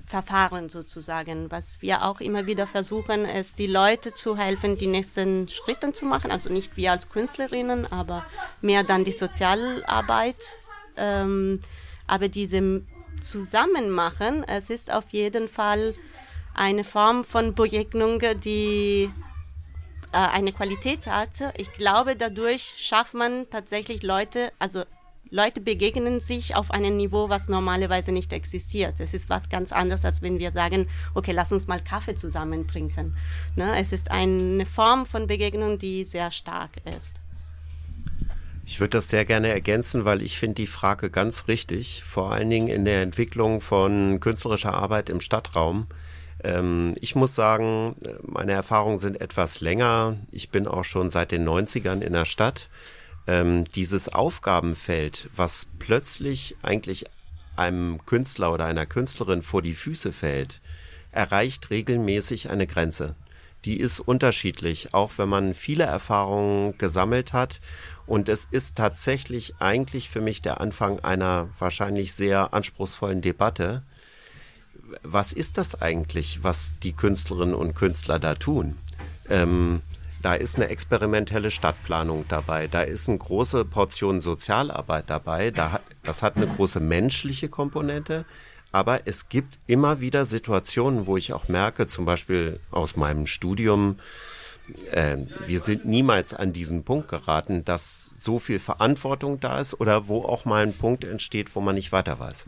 [0.05, 1.49] Verfahren sozusagen.
[1.49, 6.05] Was wir auch immer wieder versuchen, ist, die Leute zu helfen, die nächsten Schritte zu
[6.05, 6.29] machen.
[6.29, 8.23] Also nicht wir als Künstlerinnen, aber
[8.61, 10.37] mehr dann die Sozialarbeit
[10.97, 11.59] ähm,
[12.07, 12.87] aber diesem
[13.21, 15.95] Zusammenmachen, es ist auf jeden Fall
[16.53, 19.09] eine Form von Begegnung, die
[20.11, 21.53] äh, eine Qualität hat.
[21.57, 24.83] Ich glaube, dadurch schafft man tatsächlich Leute, also
[25.31, 28.99] Leute begegnen sich auf einem Niveau, was normalerweise nicht existiert.
[28.99, 32.67] Es ist was ganz anderes, als wenn wir sagen, okay, lass uns mal Kaffee zusammen
[32.67, 33.17] trinken.
[33.55, 33.75] Ne?
[33.79, 37.22] Es ist eine Form von Begegnung, die sehr stark ist.
[38.65, 42.49] Ich würde das sehr gerne ergänzen, weil ich finde die Frage ganz richtig, vor allen
[42.49, 45.87] Dingen in der Entwicklung von künstlerischer Arbeit im Stadtraum.
[46.43, 50.17] Ähm, ich muss sagen, meine Erfahrungen sind etwas länger.
[50.31, 52.69] Ich bin auch schon seit den 90ern in der Stadt.
[53.27, 57.05] Ähm, dieses Aufgabenfeld, was plötzlich eigentlich
[57.55, 60.61] einem Künstler oder einer Künstlerin vor die Füße fällt,
[61.11, 63.15] erreicht regelmäßig eine Grenze.
[63.65, 67.61] Die ist unterschiedlich, auch wenn man viele Erfahrungen gesammelt hat
[68.05, 73.83] und es ist tatsächlich eigentlich für mich der Anfang einer wahrscheinlich sehr anspruchsvollen Debatte.
[75.01, 78.77] Was ist das eigentlich, was die Künstlerinnen und Künstler da tun?
[79.29, 79.81] Ähm,
[80.21, 85.81] da ist eine experimentelle Stadtplanung dabei, da ist eine große Portion Sozialarbeit dabei, da hat,
[86.03, 88.23] das hat eine große menschliche Komponente,
[88.71, 93.97] aber es gibt immer wieder Situationen, wo ich auch merke, zum Beispiel aus meinem Studium,
[94.91, 100.07] äh, wir sind niemals an diesen Punkt geraten, dass so viel Verantwortung da ist oder
[100.07, 102.45] wo auch mal ein Punkt entsteht, wo man nicht weiter weiß.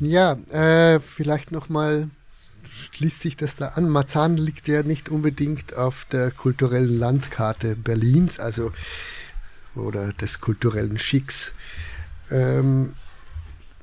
[0.00, 2.08] Ja, äh, vielleicht nochmal
[2.92, 3.88] schließt sich das da an.
[3.90, 8.72] Marzahn liegt ja nicht unbedingt auf der kulturellen Landkarte Berlins, also
[9.74, 11.52] oder des kulturellen Schicks.
[12.30, 12.94] Ähm,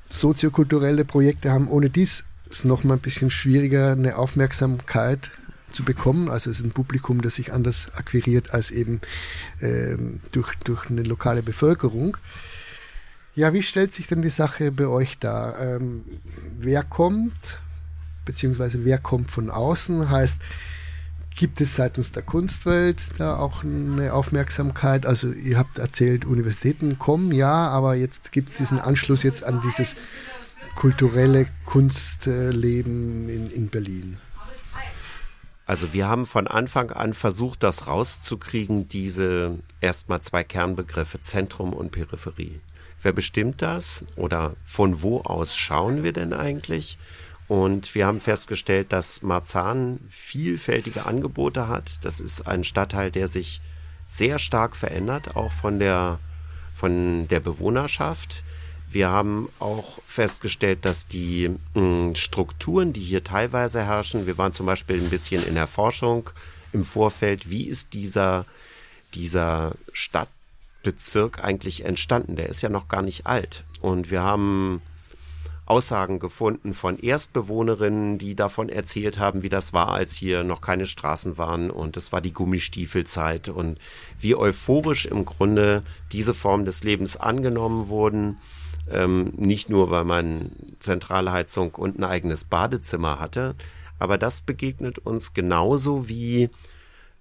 [0.08, 5.30] soziokulturelle Projekte haben ohne dies es noch mal ein bisschen schwieriger, eine Aufmerksamkeit
[5.72, 6.30] zu bekommen.
[6.30, 9.00] Also es ist ein Publikum, das sich anders akquiriert als eben
[9.60, 12.16] ähm, durch, durch eine lokale Bevölkerung.
[13.34, 15.60] Ja, wie stellt sich denn die Sache bei euch dar?
[15.60, 16.04] Ähm,
[16.58, 17.60] wer kommt,
[18.24, 20.10] beziehungsweise wer kommt von außen?
[20.10, 20.38] Heißt,
[21.38, 25.06] Gibt es seitens der Kunstwelt da auch eine Aufmerksamkeit?
[25.06, 29.60] Also ihr habt erzählt, Universitäten kommen, ja, aber jetzt gibt es diesen Anschluss jetzt an
[29.60, 29.94] dieses
[30.74, 34.18] kulturelle Kunstleben in, in Berlin.
[35.64, 41.92] Also wir haben von Anfang an versucht, das rauszukriegen, diese erstmal zwei Kernbegriffe, Zentrum und
[41.92, 42.58] Peripherie.
[43.00, 46.98] Wer bestimmt das oder von wo aus schauen wir denn eigentlich?
[47.48, 52.04] Und wir haben festgestellt, dass Marzahn vielfältige Angebote hat.
[52.04, 53.62] Das ist ein Stadtteil, der sich
[54.06, 56.18] sehr stark verändert, auch von der,
[56.74, 58.42] von der Bewohnerschaft.
[58.90, 64.52] Wir haben auch festgestellt, dass die mh, hm, Strukturen, die hier teilweise herrschen, wir waren
[64.52, 66.30] zum Beispiel ein bisschen in der Forschung
[66.72, 68.44] im Vorfeld, wie ist dieser,
[69.14, 72.36] dieser Stadtbezirk eigentlich entstanden?
[72.36, 73.64] Der ist ja noch gar nicht alt.
[73.80, 74.82] Und wir haben
[75.68, 80.86] Aussagen gefunden von Erstbewohnerinnen, die davon erzählt haben, wie das war, als hier noch keine
[80.86, 83.78] Straßen waren und es war die Gummistiefelzeit und
[84.18, 88.38] wie euphorisch im Grunde diese Form des Lebens angenommen wurden.
[88.90, 93.54] Ähm, nicht nur, weil man Zentralheizung und ein eigenes Badezimmer hatte,
[93.98, 96.48] aber das begegnet uns genauso wie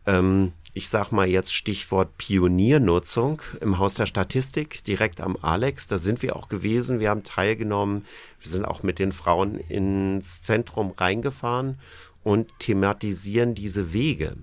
[0.05, 5.87] ähm, ich sag mal jetzt Stichwort Pioniernutzung im Haus der Statistik, direkt am Alex.
[5.87, 6.99] Da sind wir auch gewesen.
[6.99, 8.05] Wir haben teilgenommen.
[8.39, 11.79] Wir sind auch mit den Frauen ins Zentrum reingefahren
[12.23, 14.37] und thematisieren diese Wege.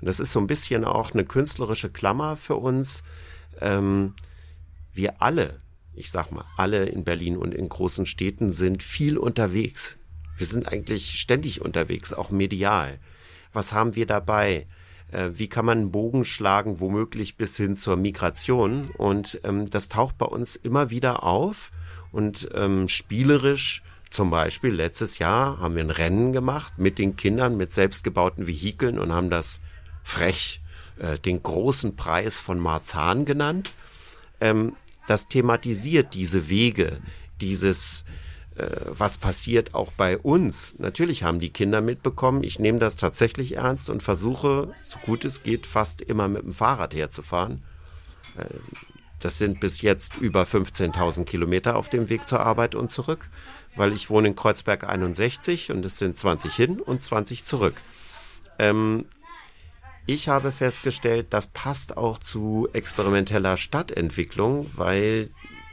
[0.00, 3.04] Und das ist so ein bisschen auch eine künstlerische Klammer für uns.
[3.60, 4.14] Ähm,
[4.92, 5.58] wir alle,
[5.94, 9.98] ich sag mal, alle in Berlin und in großen Städten sind viel unterwegs.
[10.36, 12.98] Wir sind eigentlich ständig unterwegs, auch medial.
[13.52, 14.66] Was haben wir dabei?
[15.12, 18.90] Äh, wie kann man einen Bogen schlagen, womöglich bis hin zur Migration.
[18.96, 21.70] Und ähm, das taucht bei uns immer wieder auf
[22.12, 27.56] und ähm, spielerisch zum Beispiel letztes Jahr haben wir ein Rennen gemacht mit den Kindern
[27.56, 29.60] mit selbstgebauten Vehikeln und haben das
[30.02, 30.60] frech
[30.98, 33.72] äh, den großen Preis von Marzahn genannt.
[34.40, 34.74] Ähm,
[35.06, 36.98] das thematisiert diese Wege,
[37.40, 38.04] dieses
[38.86, 40.74] was passiert auch bei uns.
[40.78, 45.42] Natürlich haben die Kinder mitbekommen, ich nehme das tatsächlich ernst und versuche, so gut es
[45.42, 47.62] geht, fast immer mit dem Fahrrad herzufahren.
[48.36, 48.44] Äh,
[49.20, 53.28] das sind bis jetzt über 15.000 Kilometer auf dem Weg zur Arbeit und zurück,
[53.76, 57.74] weil ich wohne in Kreuzberg 61 und es sind 20 hin und 20 zurück.
[58.58, 59.04] Ähm,
[60.06, 65.30] ich habe festgestellt, das passt auch zu experimenteller Stadtentwicklung, weil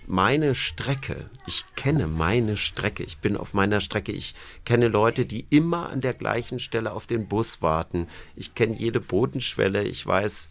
[0.08, 5.46] meine Strecke, ich kenne meine Strecke, ich bin auf meiner Strecke, ich kenne Leute, die
[5.50, 8.08] immer an der gleichen Stelle auf den Bus warten.
[8.36, 10.50] Ich kenne jede Bodenschwelle, ich weiß,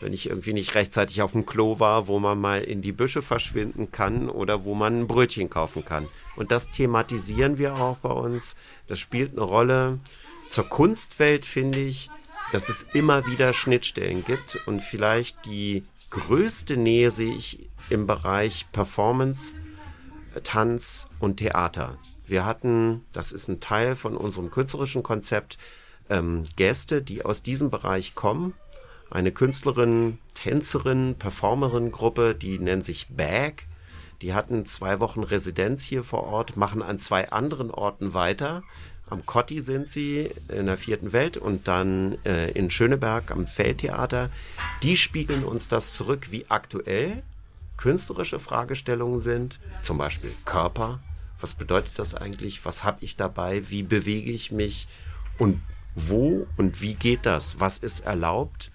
[0.00, 3.22] wenn ich irgendwie nicht rechtzeitig auf dem Klo war, wo man mal in die Büsche
[3.22, 6.06] verschwinden kann oder wo man ein Brötchen kaufen kann.
[6.36, 8.54] Und das thematisieren wir auch bei uns.
[8.86, 9.98] Das spielt eine Rolle.
[10.48, 12.08] Zur Kunstwelt finde ich,
[12.52, 15.82] dass es immer wieder Schnittstellen gibt und vielleicht die
[16.16, 19.54] größte Nähe sehe ich im Bereich Performance,
[20.44, 21.98] Tanz und Theater.
[22.26, 25.58] Wir hatten, das ist ein Teil von unserem künstlerischen Konzept,
[26.08, 28.54] ähm, Gäste, die aus diesem Bereich kommen.
[29.10, 33.66] Eine Künstlerin, Tänzerin, Performerin-Gruppe, die nennt sich Bag.
[34.22, 38.62] Die hatten zwei Wochen Residenz hier vor Ort, machen an zwei anderen Orten weiter.
[39.08, 44.30] Am Kotti sind sie in der vierten Welt und dann äh, in Schöneberg am Feldtheater.
[44.82, 47.22] Die spiegeln uns das zurück, wie aktuell
[47.76, 51.00] künstlerische Fragestellungen sind, zum Beispiel Körper.
[51.40, 52.64] Was bedeutet das eigentlich?
[52.64, 53.68] Was habe ich dabei?
[53.68, 54.88] Wie bewege ich mich?
[55.38, 55.60] Und
[55.94, 57.60] wo und wie geht das?
[57.60, 58.70] Was ist erlaubt?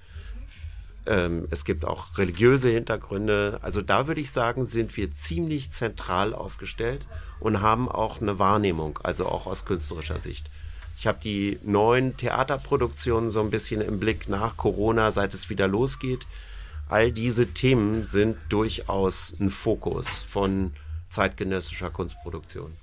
[1.05, 3.59] Ähm, es gibt auch religiöse Hintergründe.
[3.61, 7.05] Also da würde ich sagen, sind wir ziemlich zentral aufgestellt
[7.39, 10.49] und haben auch eine Wahrnehmung, also auch aus künstlerischer Sicht.
[10.97, 15.67] Ich habe die neuen Theaterproduktionen so ein bisschen im Blick nach Corona, seit es wieder
[15.67, 16.27] losgeht.
[16.89, 20.73] All diese Themen sind durchaus ein Fokus von
[21.09, 22.73] zeitgenössischer Kunstproduktion.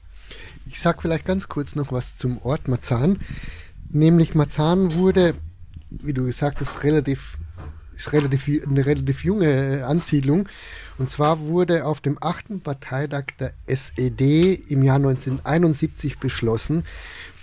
[0.66, 3.20] Ich sage vielleicht ganz kurz noch was zum Ort Marzahn.
[3.90, 5.34] Nämlich Marzahn wurde,
[5.90, 7.38] wie du gesagt hast, relativ
[7.98, 10.48] ist relativ, eine relativ junge Ansiedlung.
[10.96, 16.84] Und zwar wurde auf dem achten Parteitag der SED im Jahr 1971 beschlossen,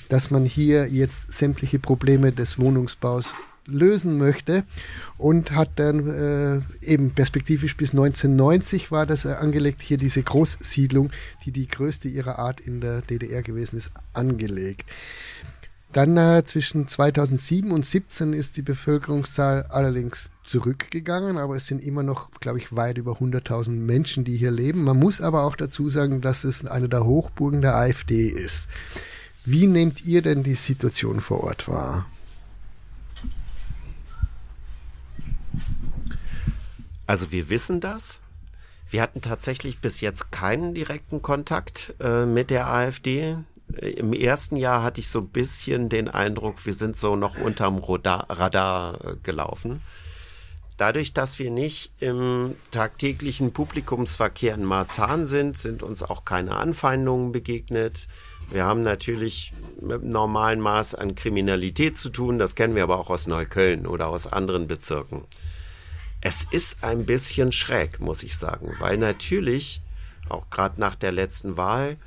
[0.10, 3.34] dass man hier jetzt sämtliche Probleme des Wohnungsbaus
[3.68, 4.64] lösen möchte
[5.18, 11.12] und hat dann äh, eben perspektivisch bis 1990 war das äh, angelegt, hier diese Großsiedlung,
[11.46, 14.88] die die größte ihrer Art in der DDR gewesen ist, angelegt.
[15.96, 22.04] Dann äh, zwischen 2007 und 2017 ist die Bevölkerungszahl allerdings zurückgegangen, aber es sind immer
[22.04, 24.84] noch, glaube ich, weit über 100.000 Menschen, die hier leben.
[24.84, 28.68] Man muss aber auch dazu sagen, dass es eine der Hochburgen der AfD ist.
[29.46, 32.06] Wie nehmt ihr denn die Situation vor Ort wahr?
[37.08, 38.20] Also wir wissen das.
[38.90, 43.38] Wir hatten tatsächlich bis jetzt keinen direkten Kontakt äh, mit der AfD.
[43.78, 47.80] Im ersten Jahr hatte ich so ein bisschen den Eindruck, wir sind so noch unterm
[47.80, 49.82] Radar, Radar äh, gelaufen.
[50.78, 57.32] Dadurch, dass wir nicht im tagtäglichen Publikumsverkehr in Marzahn sind, sind uns auch keine Anfeindungen
[57.32, 58.08] begegnet.
[58.52, 62.38] Wir haben natürlich mit einem normalen Maß an Kriminalität zu tun.
[62.38, 65.24] Das kennen wir aber auch aus Neukölln oder aus anderen Bezirken.
[66.22, 69.82] Es ist ein bisschen schräg, muss ich sagen, weil natürlich
[70.28, 71.98] auch gerade nach der letzten Wahl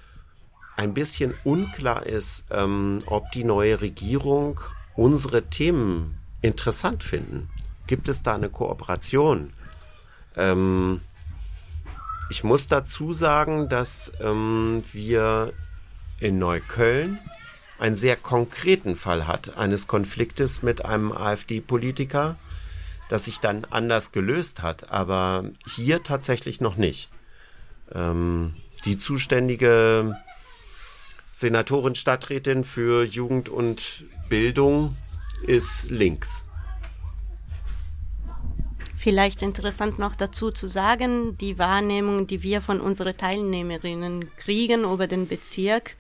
[0.79, 4.61] ein bisschen unklar ist, ähm, ob die neue Regierung
[4.95, 7.51] unsere Themen interessant finden.
[7.89, 9.53] Gibt es da eine Kooperation?
[10.37, 11.01] Ähm,
[12.31, 15.53] ich muss dazu sagen, dass ähm, wir
[16.21, 17.19] in Neukölln
[17.81, 22.37] einen sehr konkreten Fall hat eines Konfliktes mit einem AfD-Politiker,
[23.09, 27.11] das sich dann anders gelöst hat, aber hier tatsächlich noch nicht.
[27.93, 30.17] Ähm, die zuständige
[31.39, 34.97] Senatorin Stadträtin für Jugend und Bildung
[35.47, 36.45] ist links.
[38.97, 45.07] Vielleicht interessant noch dazu zu sagen, die Wahrnehmung, die wir von unseren Teilnehmerinnen kriegen über
[45.07, 45.95] den Bezirk,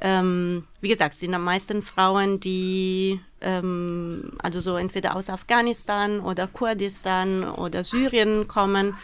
[0.00, 6.46] ähm, wie gesagt, sind am meisten Frauen, die ähm, also so entweder aus Afghanistan oder
[6.46, 8.96] Kurdistan oder Syrien kommen.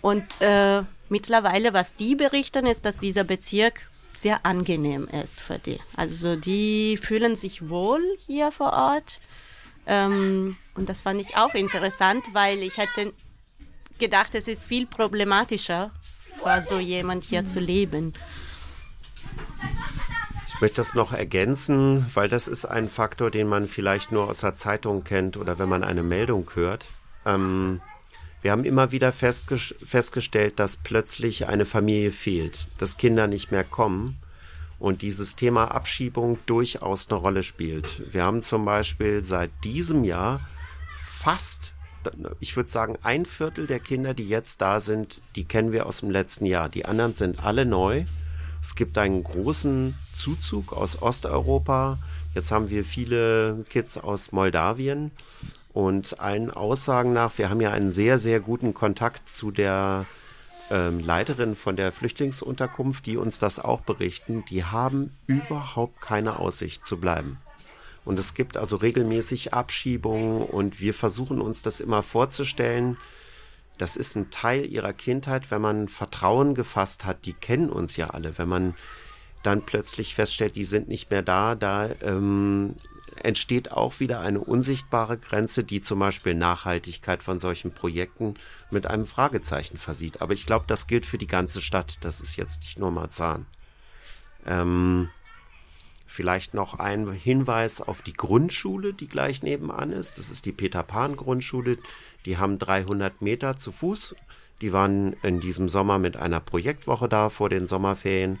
[0.00, 5.78] Und äh, mittlerweile, was die berichten, ist, dass dieser Bezirk sehr angenehm ist für die.
[5.96, 9.20] Also die fühlen sich wohl hier vor Ort.
[9.86, 13.12] Ähm, und das fand ich auch interessant, weil ich hätte
[13.98, 15.90] gedacht, es ist viel problematischer,
[16.36, 18.12] für so jemand hier zu leben
[20.62, 24.54] möchte das noch ergänzen, weil das ist ein Faktor, den man vielleicht nur aus der
[24.54, 26.86] Zeitung kennt oder wenn man eine Meldung hört.
[27.26, 27.82] Ähm,
[28.42, 33.64] wir haben immer wieder festge festgestellt, dass plötzlich eine Familie fehlt, dass Kinder nicht mehr
[33.64, 34.16] kommen
[34.80, 38.12] und dieses Thema Abschiebung durchaus eine Rolle spielt.
[38.12, 40.40] Wir haben zum Beispiel seit diesem Jahr
[41.00, 41.72] fast,
[42.40, 46.00] ich würde sagen, ein Viertel der Kinder, die jetzt da sind, die kennen wir aus
[46.00, 46.68] dem letzten Jahr.
[46.68, 48.04] Die anderen sind alle neu.
[48.60, 52.00] Es gibt einen großen Zuzug aus Osteuropa.
[52.34, 55.12] Jetzt haben wir viele Kids aus Moldawien.
[55.72, 60.06] Und allen Aussagen nach, wir haben ja einen sehr, sehr guten Kontakt zu der
[60.70, 64.44] ähm, Leiterin von der Flüchtlingsunterkunft, die uns das auch berichten.
[64.50, 67.38] Die haben überhaupt keine Aussicht zu bleiben.
[68.04, 72.96] Und es gibt also regelmäßig Abschiebungen und wir versuchen uns das immer vorzustellen,
[73.78, 78.10] das ist ein Teil ihrer Kindheit, wenn man Vertrauen gefasst hat, die kennen uns ja
[78.10, 78.74] alle, wenn man
[79.42, 82.76] dann plötzlich feststellt, die sind nicht mehr da, da ähm,
[83.24, 88.34] entsteht auch wieder eine unsichtbare Grenze, die zum Beispiel Nachhaltigkeit von solchen Projekten
[88.70, 90.20] mit einem Fragezeichen versieht.
[90.20, 92.04] Aber ich glaube, das gilt für die ganze Stadt.
[92.04, 93.46] Das ist jetzt nicht nur Marzahn.
[94.46, 95.08] Ähm,
[96.06, 100.18] vielleicht noch ein Hinweis auf die Grundschule, die gleich nebenan ist.
[100.18, 101.78] Das ist die Peter Pan Grundschule.
[102.26, 104.14] Die haben 300 Meter zu Fuß.
[104.60, 108.38] Die waren in diesem Sommer mit einer Projektwoche da vor den Sommerferien.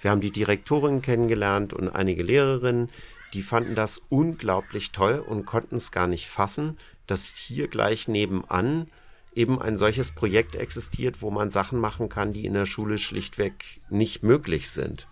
[0.00, 2.90] Wir haben die Direktorin kennengelernt und einige Lehrerinnen
[3.34, 8.88] die fanden das unglaublich toll und konnten es gar nicht fassen, dass hier gleich nebenan
[9.34, 13.80] eben ein solches Projekt existiert, wo man Sachen machen kann, die in der Schule schlichtweg
[13.90, 15.06] nicht möglich sind.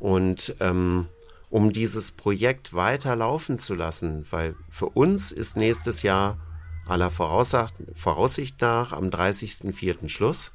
[0.00, 1.06] Und ähm,
[1.48, 6.38] um dieses Projekt weiter laufen zu lassen, weil für uns ist nächstes Jahr
[6.86, 10.08] aller Voraussicht nach am 30.04.
[10.08, 10.52] Schluss.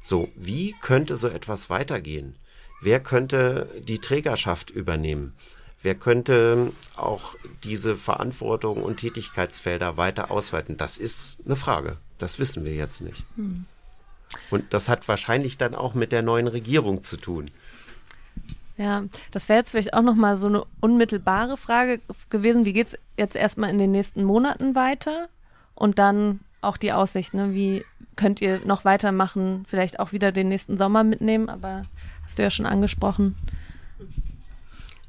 [0.00, 2.36] So, wie könnte so etwas weitergehen?
[2.80, 5.34] Wer könnte die Trägerschaft übernehmen?
[5.80, 10.76] Wer könnte auch diese Verantwortung und Tätigkeitsfelder weiter ausweiten?
[10.76, 11.98] Das ist eine Frage.
[12.18, 13.24] Das wissen wir jetzt nicht.
[13.36, 13.64] Hm.
[14.50, 17.50] Und das hat wahrscheinlich dann auch mit der neuen Regierung zu tun.
[18.76, 22.00] Ja, das wäre jetzt vielleicht auch nochmal so eine unmittelbare Frage
[22.30, 22.64] gewesen.
[22.64, 25.28] Wie geht es jetzt erstmal in den nächsten Monaten weiter?
[25.74, 27.54] Und dann auch die Aussicht, ne?
[27.54, 27.84] wie
[28.16, 31.82] könnt ihr noch weitermachen, vielleicht auch wieder den nächsten Sommer mitnehmen, aber
[32.24, 33.36] hast du ja schon angesprochen.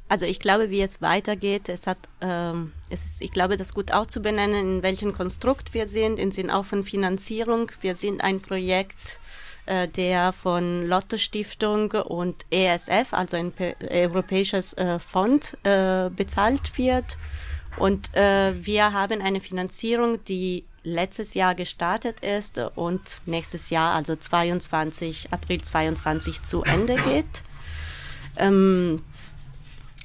[0.09, 3.91] Also ich glaube, wie es weitergeht, es hat, ähm, es ist, ich glaube, das gut
[3.91, 7.71] auch zu benennen, in welchem Konstrukt wir sind, in Sinn auch von Finanzierung.
[7.81, 9.19] Wir sind ein Projekt,
[9.67, 13.53] äh, der von Lotto Stiftung und ESF, also ein
[13.87, 17.17] europäisches äh, Fond, äh, bezahlt wird.
[17.77, 24.15] Und äh, wir haben eine Finanzierung, die letztes Jahr gestartet ist und nächstes Jahr, also
[24.15, 27.43] 22, April 22 zu Ende geht.
[28.37, 29.03] Ähm,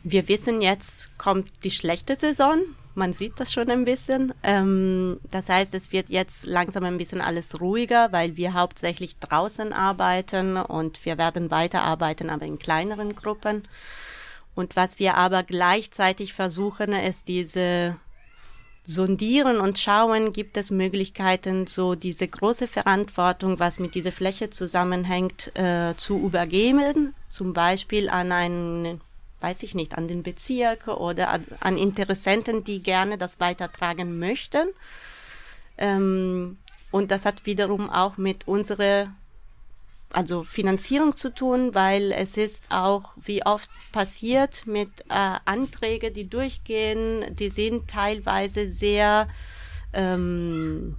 [0.04, 2.60] wir wissen jetzt, kommt die schlechte Saison.
[2.94, 4.32] Man sieht das schon ein bisschen.
[4.44, 9.72] Ähm, das heißt, es wird jetzt langsam ein bisschen alles ruhiger, weil wir hauptsächlich draußen
[9.72, 13.64] arbeiten und wir werden weiterarbeiten, aber in kleineren Gruppen.
[14.54, 17.96] Und was wir aber gleichzeitig versuchen, ist diese
[18.86, 25.50] sondieren und schauen, gibt es Möglichkeiten, so diese große Verantwortung, was mit dieser Fläche zusammenhängt,
[25.56, 29.00] äh, zu übergeben, zum Beispiel an einen
[29.44, 34.68] weiß ich nicht, an den Bezirk oder an, an Interessenten, die gerne das weitertragen möchten.
[35.76, 36.56] Ähm,
[36.90, 39.12] und das hat wiederum auch mit unserer
[40.10, 46.28] also Finanzierung zu tun, weil es ist auch, wie oft passiert, mit äh, Anträgen, die
[46.28, 49.28] durchgehen, die sind teilweise sehr
[49.92, 50.96] ähm,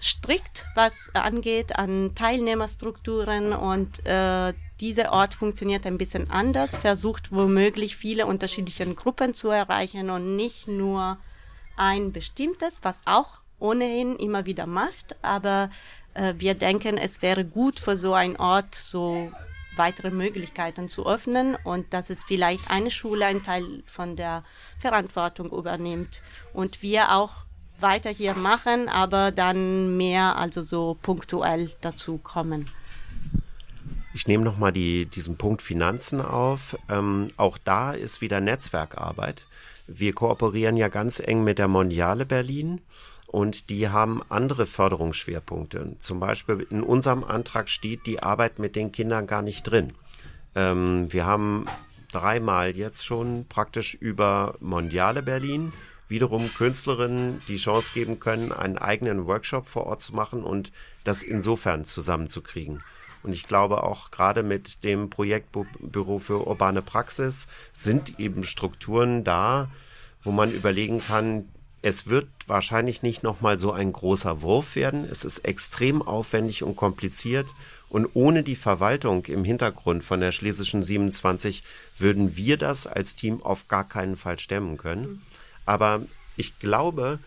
[0.00, 7.96] strikt, was angeht an Teilnehmerstrukturen und äh, dieser Ort funktioniert ein bisschen anders, versucht womöglich
[7.96, 11.18] viele unterschiedliche Gruppen zu erreichen und nicht nur
[11.76, 15.16] ein bestimmtes, was auch ohnehin immer wieder macht.
[15.22, 15.70] Aber
[16.14, 19.32] äh, wir denken, es wäre gut für so einen Ort so
[19.76, 24.42] weitere Möglichkeiten zu öffnen und dass es vielleicht eine Schule einen Teil von der
[24.78, 26.22] Verantwortung übernimmt
[26.54, 27.32] und wir auch
[27.78, 32.66] weiter hier machen, aber dann mehr also so punktuell dazu kommen.
[34.16, 36.74] Ich nehme nochmal die, diesen Punkt Finanzen auf.
[36.88, 39.44] Ähm, auch da ist wieder Netzwerkarbeit.
[39.86, 42.80] Wir kooperieren ja ganz eng mit der Mondiale Berlin
[43.26, 45.96] und die haben andere Förderungsschwerpunkte.
[45.98, 49.92] Zum Beispiel in unserem Antrag steht die Arbeit mit den Kindern gar nicht drin.
[50.54, 51.66] Ähm, wir haben
[52.10, 55.74] dreimal jetzt schon praktisch über Mondiale Berlin
[56.08, 60.72] wiederum Künstlerinnen die Chance geben können, einen eigenen Workshop vor Ort zu machen und
[61.04, 62.78] das insofern zusammenzukriegen.
[63.26, 69.68] Und ich glaube auch gerade mit dem Projektbüro für urbane Praxis sind eben Strukturen da,
[70.22, 71.48] wo man überlegen kann,
[71.82, 75.06] es wird wahrscheinlich nicht nochmal so ein großer Wurf werden.
[75.10, 77.48] Es ist extrem aufwendig und kompliziert.
[77.88, 81.62] Und ohne die Verwaltung im Hintergrund von der Schlesischen 27
[81.98, 85.22] würden wir das als Team auf gar keinen Fall stemmen können.
[85.64, 86.02] Aber
[86.36, 87.18] ich glaube,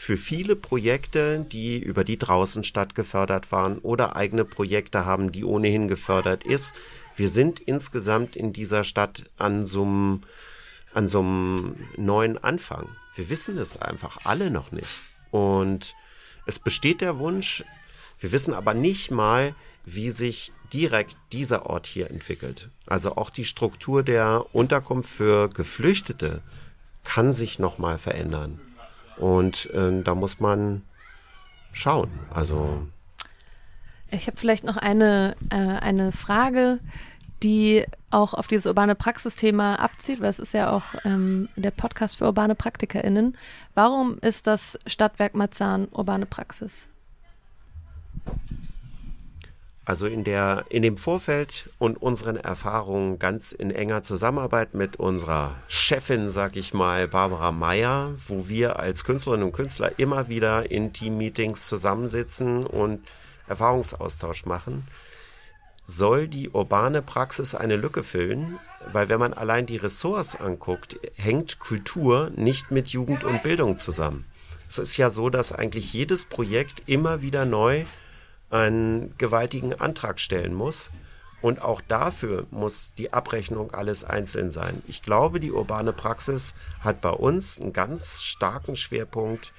[0.00, 5.44] für viele Projekte, die über die draußen statt gefördert waren oder eigene Projekte haben, die
[5.44, 6.74] ohnehin gefördert ist.
[7.16, 10.22] Wir sind insgesamt in dieser Stadt an so einem,
[10.94, 12.88] an so einem neuen Anfang.
[13.14, 15.00] Wir wissen es einfach alle noch nicht.
[15.32, 15.94] Und
[16.46, 17.62] es besteht der Wunsch,
[18.20, 22.70] wir wissen aber nicht mal, wie sich direkt dieser Ort hier entwickelt.
[22.86, 26.40] Also auch die Struktur der Unterkunft für Geflüchtete
[27.04, 28.60] kann sich noch mal verändern.
[29.20, 30.82] Und äh, da muss man
[31.72, 32.08] schauen.
[32.32, 32.86] Also
[34.10, 36.80] ich habe vielleicht noch eine, äh, eine Frage,
[37.42, 42.16] die auch auf dieses urbane Praxisthema abzieht, weil es ist ja auch ähm, der Podcast
[42.16, 43.36] für urbane PraktikerInnen.
[43.74, 46.88] Warum ist das Stadtwerk Marzahn urbane Praxis?
[49.90, 55.56] Also in, der, in dem Vorfeld und unseren Erfahrungen ganz in enger Zusammenarbeit mit unserer
[55.66, 60.92] Chefin, sag ich mal, Barbara Meyer, wo wir als Künstlerinnen und Künstler immer wieder in
[60.92, 63.00] Team-Meetings zusammensitzen und
[63.48, 64.86] Erfahrungsaustausch machen,
[65.86, 68.60] soll die urbane Praxis eine Lücke füllen,
[68.92, 74.24] weil wenn man allein die Ressorts anguckt, hängt Kultur nicht mit Jugend und Bildung zusammen.
[74.68, 77.82] Es ist ja so, dass eigentlich jedes Projekt immer wieder neu
[78.50, 80.90] einen gewaltigen Antrag stellen muss.
[81.42, 84.82] Und auch dafür muss die Abrechnung alles einzeln sein.
[84.86, 89.52] Ich glaube, die urbane Praxis hat bei uns einen ganz starken Schwerpunkt,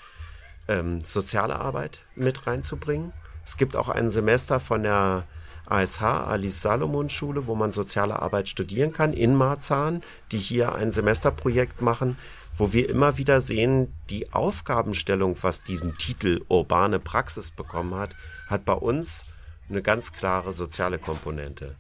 [0.68, 3.14] ähm, soziale Arbeit mit reinzubringen.
[3.44, 5.24] Es gibt auch ein Semester von der
[5.66, 10.92] ASH, Alice Salomon Schule, wo man soziale Arbeit studieren kann in Marzahn, die hier ein
[10.92, 12.18] Semesterprojekt machen,
[12.58, 18.16] wo wir immer wieder sehen, die Aufgabenstellung, was diesen Titel urbane Praxis bekommen hat,
[18.52, 19.26] hat bei uns
[19.70, 21.76] eine ganz klare soziale Komponente.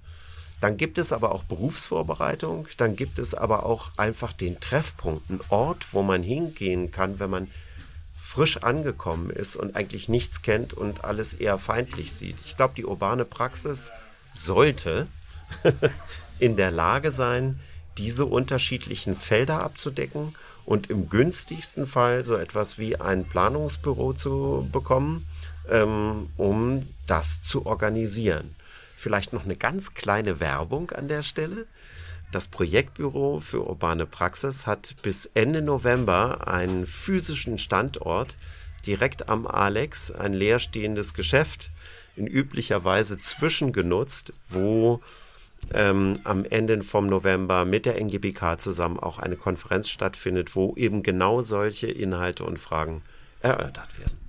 [0.62, 5.42] Dann gibt es aber auch Berufsvorbereitung, dann gibt es aber auch einfach den Treffpunkt, einen
[5.50, 7.48] Ort, wo man hingehen kann, wenn man
[8.16, 12.38] frisch angekommen ist und eigentlich nichts kennt und alles eher feindlich sieht.
[12.46, 13.92] Ich glaube, die urbane Praxis
[14.34, 15.08] sollte
[16.40, 17.60] in der Lage sein,
[17.98, 25.28] diese unterschiedlichen Felder abzudecken und im günstigsten Fall so etwas wie ein Planungsbüro zu bekommen,
[25.70, 28.56] ähm, um das zu organisieren.
[28.96, 31.66] Vielleicht noch eine ganz kleine Werbung an der Stelle.
[32.32, 38.38] Das Projektbüro für urbane Praxis hat bis Ende November einen physischen Standort
[38.86, 41.72] direkt am Alex, ein leerstehendes Geschäft,
[42.16, 45.02] in üblicher Weise zwischengenutzt, wo
[45.74, 51.04] ähm, am Ende vom November mit der NGBK zusammen auch eine Konferenz stattfindet, wo eben
[51.04, 53.02] genau solche Inhalte und Fragen
[53.42, 54.21] erörtert werden.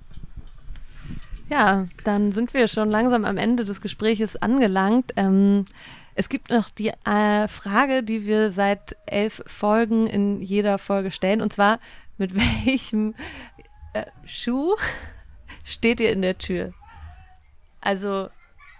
[1.49, 5.13] Ja, dann sind wir schon langsam am Ende des Gespräches angelangt.
[5.15, 5.65] Ähm,
[6.15, 11.41] es gibt noch die äh, Frage, die wir seit elf Folgen in jeder Folge stellen,
[11.41, 11.79] und zwar,
[12.17, 12.35] mit
[12.65, 13.15] welchem
[13.93, 14.75] äh, Schuh
[15.63, 16.73] steht ihr in der Tür?
[17.81, 18.29] Also,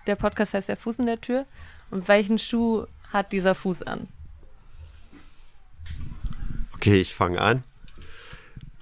[0.07, 1.45] der Podcast heißt der Fuß in der Tür.
[1.91, 4.07] Und welchen Schuh hat dieser Fuß an?
[6.73, 7.63] Okay, ich fange an.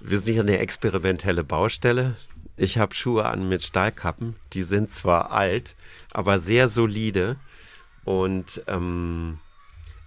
[0.00, 2.16] Wir sind hier eine experimentelle Baustelle.
[2.56, 4.36] Ich habe Schuhe an mit Stahlkappen.
[4.52, 5.74] Die sind zwar alt,
[6.12, 7.36] aber sehr solide.
[8.04, 9.38] Und ähm,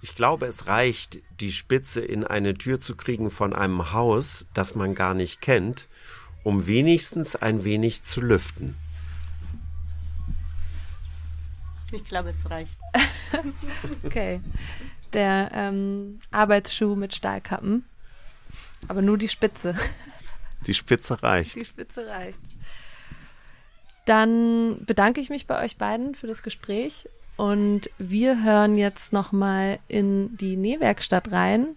[0.01, 4.75] ich glaube, es reicht, die Spitze in eine Tür zu kriegen von einem Haus, das
[4.75, 5.87] man gar nicht kennt,
[6.43, 8.75] um wenigstens ein wenig zu lüften.
[11.91, 12.77] Ich glaube, es reicht.
[14.03, 14.41] okay.
[15.13, 17.85] Der ähm, Arbeitsschuh mit Stahlkappen.
[18.87, 19.75] Aber nur die Spitze.
[20.67, 21.55] Die Spitze reicht.
[21.55, 22.39] Die Spitze reicht.
[24.05, 29.79] Dann bedanke ich mich bei euch beiden für das Gespräch und wir hören jetzt nochmal
[29.87, 31.75] in die Nähwerkstatt rein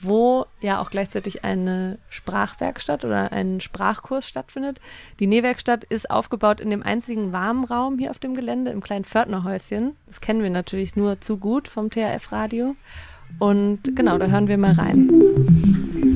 [0.00, 4.80] wo ja auch gleichzeitig eine Sprachwerkstatt oder ein Sprachkurs stattfindet.
[5.18, 9.04] Die Nähwerkstatt ist aufgebaut in dem einzigen warmen Raum hier auf dem Gelände, im kleinen
[9.04, 9.96] Pförtnerhäuschen.
[10.06, 12.74] Das kennen wir natürlich nur zu gut vom THF-Radio.
[13.38, 16.09] Und genau, da hören wir mal rein.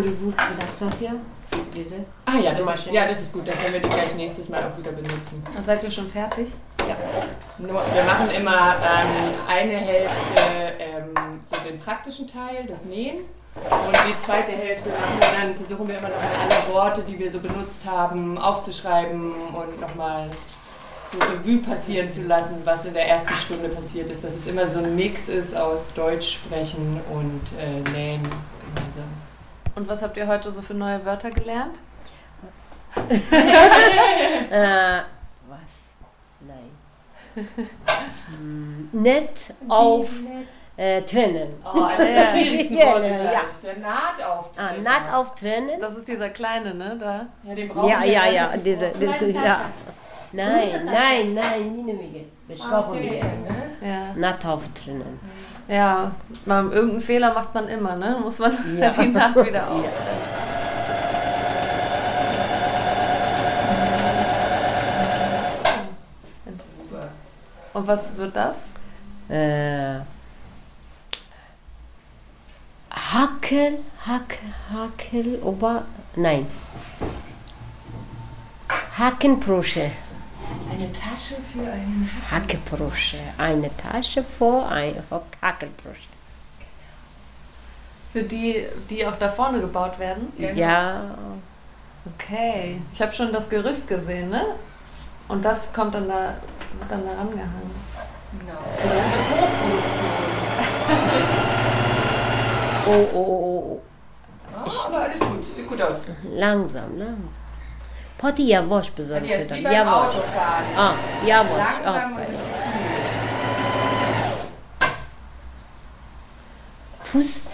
[0.00, 1.12] Du das das ja?
[1.74, 1.96] Diese?
[2.24, 3.46] Ah ja das, ist, ja, das ist gut.
[3.46, 5.44] Dann können wir die gleich nächstes Mal auch wieder benutzen.
[5.54, 6.48] Da seid ihr schon fertig?
[6.78, 6.96] Ja.
[7.58, 10.40] Nur, wir machen immer ähm, eine Hälfte
[10.78, 13.18] ähm, so den praktischen Teil, das Nähen.
[13.54, 17.30] Und die zweite Hälfte machen wir dann, versuchen wir immer noch alle Worte, die wir
[17.30, 20.30] so benutzt haben, aufzuschreiben und nochmal
[21.12, 24.24] so Revue passieren zu lassen, was in der ersten Stunde passiert ist.
[24.24, 29.21] Dass es immer so ein Mix ist aus Deutsch sprechen und äh, Nähen gemeinsam.
[29.74, 31.80] Und was habt ihr heute so für neue Wörter gelernt?
[33.10, 35.00] äh,
[35.48, 35.72] was?
[36.40, 37.48] Nein.
[38.28, 40.10] hm, nett auf
[40.76, 41.54] äh, trennen.
[41.64, 43.08] Oh, eine der schwierigsten Worte.
[43.08, 43.42] Ja.
[43.62, 45.80] Der Naht auf ah, Naht auf trennen.
[45.80, 46.96] Das ist dieser kleine, ne?
[46.98, 47.26] Da.
[47.44, 48.12] Ja, den brauchen ja, wir.
[48.12, 49.70] Ja, ja, diese, diese, ja.
[50.32, 52.26] Nein, nein, nein, nie.
[52.48, 53.22] Beschrauben okay.
[53.80, 53.88] wir.
[53.88, 54.14] Ja.
[54.16, 55.20] Naht auf trennen.
[55.72, 56.12] Ja,
[56.44, 58.18] man, irgendeinen Fehler macht man immer, ne?
[58.22, 58.90] Muss man ja.
[58.98, 59.82] die Nacht wieder auf.
[59.82, 59.90] Ja.
[67.72, 68.66] Und was wird das?
[69.30, 70.00] Äh,
[72.90, 74.38] Hackel, Hackel,
[74.70, 76.46] Hackel, Ober, nein.
[78.98, 79.90] Hackenbrosche.
[80.72, 83.18] Eine Tasche für einen Hackebrosche.
[83.36, 85.02] Eine Tasche vor ein
[85.42, 86.08] Hackelbrosche.
[88.12, 90.32] Für die, die auch da vorne gebaut werden?
[90.38, 91.14] Ja,
[92.04, 92.82] Okay.
[92.92, 94.56] Ich habe schon das Gerüst gesehen, ne?
[95.28, 96.34] Und das kommt dann da,
[96.78, 97.70] wird dann da rangehangen.
[98.40, 98.58] Genau.
[102.86, 103.80] oh, oh, oh, oh.
[104.86, 106.00] aber alles gut, sieht gut aus.
[106.24, 107.41] Langsam, langsam.
[108.22, 110.14] Potti yavaş besorgt beim Yavaş.
[110.14, 110.64] Autofahren.
[110.78, 110.94] Ah,
[111.50, 112.32] und Aferin.
[112.32, 112.42] nicht
[117.04, 117.50] Fuß.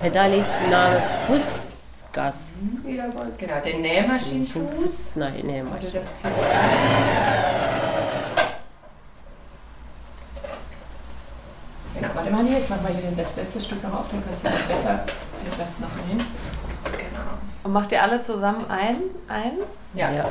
[0.00, 2.02] Pedal ist Name Fuß.
[2.12, 2.34] Gas.
[3.38, 4.62] Genau, den Nähmaschinenfuß.
[4.82, 5.16] Fuß.
[5.16, 5.42] Nein,
[5.92, 6.04] das
[11.94, 14.44] Genau, warte mal hier, ich mach mal hier das letzte Stück noch auf, dann kannst
[14.44, 15.04] du besser
[15.46, 16.26] den Rest noch nehmen.
[16.84, 17.53] Genau.
[17.64, 18.96] Und macht ihr alle zusammen ein?
[19.28, 19.52] ein?
[19.94, 20.10] Ja.
[20.12, 20.24] Ja.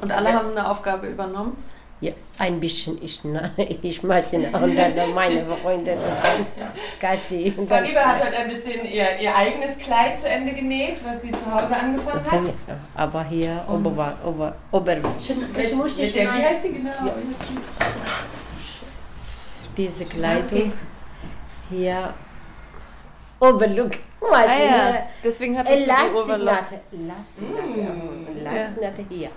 [0.00, 1.56] Und alle haben eine Aufgabe übernommen?
[2.00, 2.12] ja.
[2.36, 6.66] Ein bisschen ich, na- ich mache und dann meine Freundin und dann
[7.00, 7.54] Katzi.
[7.56, 10.96] Und Frau dann, Lieber hat heute ein bisschen ihr, ihr eigenes Kleid zu Ende genäht,
[11.04, 12.40] was sie zu Hause angefangen hat.
[12.66, 15.04] Ja, aber hier Ober, Ober, Ober, Mit,
[15.54, 16.90] mit der, wie heißt die genau?
[19.76, 20.72] diese Kleidung
[21.70, 22.12] hier
[23.43, 23.91] Oberlook.
[24.31, 24.93] Ah ja,
[25.23, 26.49] deswegen hattest du die Overlock.
[26.49, 26.81] Elastiknatte.
[26.91, 28.39] Elastiknatte.
[28.39, 29.29] Elastiknatte hier.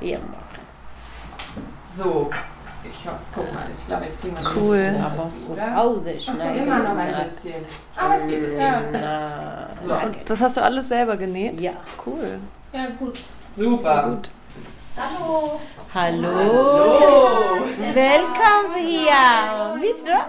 [0.00, 0.62] Hier machen.
[1.98, 2.30] So,
[2.90, 4.94] ich hab, guck mal, ich glaube, jetzt kriegen wir schon Cool.
[4.98, 5.76] das Aber dazu, so oder?
[5.76, 6.62] Hause schneiden.
[6.62, 7.54] Immer noch ein bisschen.
[7.96, 8.58] Aber es geht, es geht.
[8.92, 9.94] Na, So.
[9.94, 11.60] Und das hast du alles selber genäht?
[11.60, 11.72] ja.
[12.04, 12.38] Cool.
[12.72, 13.18] Ja, gut.
[13.56, 14.08] Super.
[14.10, 14.30] Gut.
[15.94, 16.30] Hallo.
[16.50, 17.58] Oh.
[17.94, 19.76] Welcome here.
[19.80, 20.20] میترا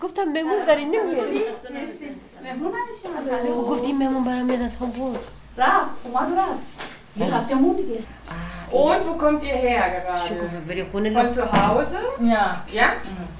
[0.00, 1.40] گفتم مهمون داری نمیاری
[3.68, 5.16] گفتی مهمون برام میاد از همبورگ
[8.72, 9.84] Und wo kommt ihr her
[10.28, 10.68] شکوفه gerade?
[10.68, 11.98] بری خونه Von لخت zu Hause?
[12.20, 12.46] Ja,
[12.78, 12.88] Ja?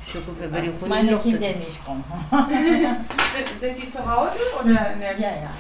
[0.07, 2.05] شکوفه بری خونه meine لخت Kinder nicht kommen.
[3.35, 5.51] Sind, sind die zu Hause oder in der Ja, ja.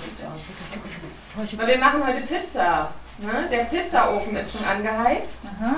[1.58, 2.68] Weil wir machen heute Pizza.
[3.26, 3.36] Ne?
[3.50, 5.42] Der Pizzaofen ist schon angeheizt.
[5.60, 5.74] Aha.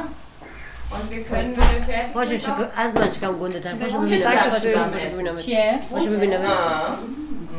[0.94, 3.72] Und wir können, wenn wir fertig باشه sind, شکر noch- از من شکم گنده تر
[3.74, 5.12] باشه ببینم Danke باشه schön.
[5.14, 6.98] ببینم چیه؟ باشه ببینم Ah.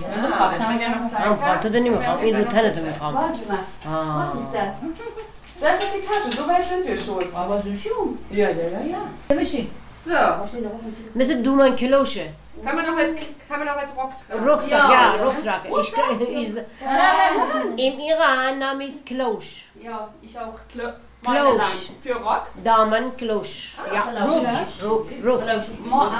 [0.01, 1.26] Ja, also haben wir gerne noch Zeit.
[1.30, 2.09] Oh, braucht ihr denn nicht mehr?
[2.09, 2.95] Braucht ihr Nutella zu mir?
[2.99, 3.16] Warte
[3.49, 3.59] mal.
[3.86, 4.32] Ah.
[4.32, 5.14] Was ist das?
[5.61, 7.34] Das ist die Tasche, so weit sind wir schon.
[7.34, 8.18] Aber so schön.
[8.30, 8.99] Ja, ja, ja, ja.
[9.30, 9.70] Ja, Michi.
[10.05, 10.12] So.
[11.14, 12.26] Müssen du mal ein Kilosche.
[12.62, 13.14] Kann man auch als,
[13.49, 14.49] kann man noch als Rock tragen?
[14.49, 15.61] Rucksack, ja, ja, Rucksack.
[15.64, 15.92] Ich,
[16.28, 16.57] ich,
[17.76, 19.66] ich, in ihrer Hand nahm ich Klosch.
[19.80, 20.59] Ja, ich auch.
[20.70, 20.95] Klosch.
[21.25, 22.45] Klosch Für Rock?
[22.64, 24.03] دامن کلوش یا
[25.22, 26.11] روک رک ما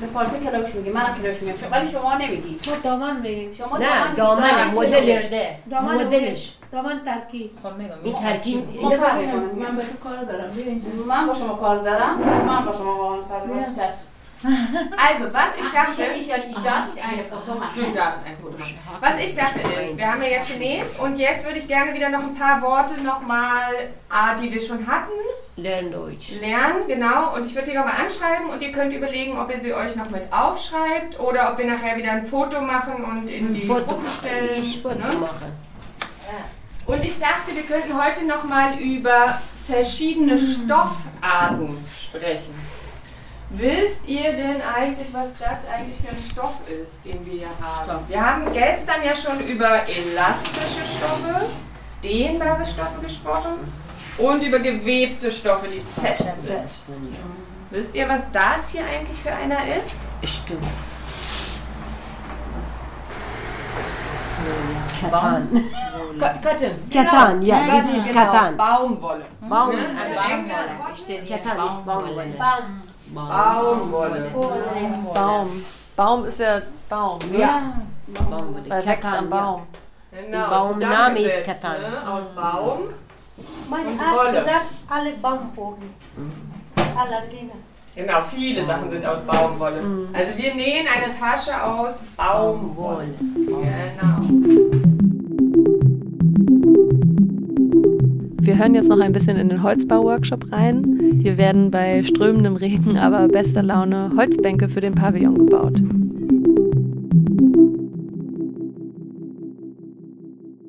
[0.00, 4.14] به فارسی کلاش میگیم من کلاش میگم ولی شما نمیگی ما دامن میگیم شما نه
[4.14, 8.96] دامن مدل گرده دامن مدلش دامن ترکی خب میگم این ترکیب می‌کنه.
[9.60, 12.18] من به تو کار دارم ببین من با شما کار دارم
[12.48, 13.94] من با شما کار دارم
[14.44, 17.92] Also, was ich Ich, dachte, ich, ich darf nicht eine Foto du machen.
[17.94, 18.78] darfst ein Foto machen.
[19.00, 22.10] Was ich dachte ist, wir haben ja jetzt genäht und jetzt würde ich gerne wieder
[22.10, 25.12] noch ein paar Worte nochmal, ah, die wir schon hatten,
[25.56, 27.34] Learn Deutsch lernen, genau.
[27.34, 30.10] Und ich würde die nochmal anschreiben und ihr könnt überlegen, ob ihr sie euch noch
[30.10, 34.08] mit aufschreibt oder ob wir nachher wieder ein Foto machen und in die Foto Gruppen
[34.18, 34.60] stellen.
[34.60, 35.14] ich Foto ne?
[35.14, 35.52] machen
[36.86, 42.54] Und ich dachte, wir könnten heute nochmal über verschiedene Stoffarten sprechen.
[43.56, 48.08] Wisst ihr denn eigentlich, was das eigentlich für ein Stoff ist, den wir hier haben?
[48.08, 51.46] Wir haben gestern ja schon über elastische Stoffe,
[52.02, 53.72] dehnbare Stoffe gesprochen
[54.18, 56.68] und über gewebte Stoffe, die fest sind.
[57.70, 60.04] Wisst ihr, was das hier eigentlich für einer ist?
[60.24, 60.66] Stimmt
[65.00, 65.48] Katan
[66.18, 66.90] Cotton.
[66.92, 68.56] Katan, ja, Genau, das ist genau, Katan.
[68.56, 69.24] Baumwolle.
[69.40, 69.86] Baum Ne?
[70.00, 70.14] Also
[71.28, 72.26] Katan ist Baumwolle
[73.14, 74.30] Baumwolle.
[75.14, 75.64] Baum.
[75.96, 77.18] Baum ist ja Baum.
[77.30, 77.38] Ne?
[77.38, 77.72] Ja
[78.28, 79.62] Baumwolle Weil wächst am Baum.
[80.10, 81.80] Genau, Baumname ist Katan.
[81.80, 82.08] Ne?
[82.12, 82.78] Aus Baum.
[83.68, 84.40] Meine Und Arzt Wolle.
[84.40, 85.94] gesagt, alle Baumboden.
[86.96, 87.52] Allergene.
[87.96, 89.82] Genau, viele Sachen sind aus Baumwolle.
[90.12, 93.14] Also wir nähen eine Tasche aus Baumwolle.
[93.18, 94.93] Genau.
[98.44, 101.18] Wir hören jetzt noch ein bisschen in den Holzbau-Workshop rein.
[101.22, 105.78] Hier werden bei strömendem Regen, aber bester Laune Holzbänke für den Pavillon gebaut.
[105.78, 105.86] Wir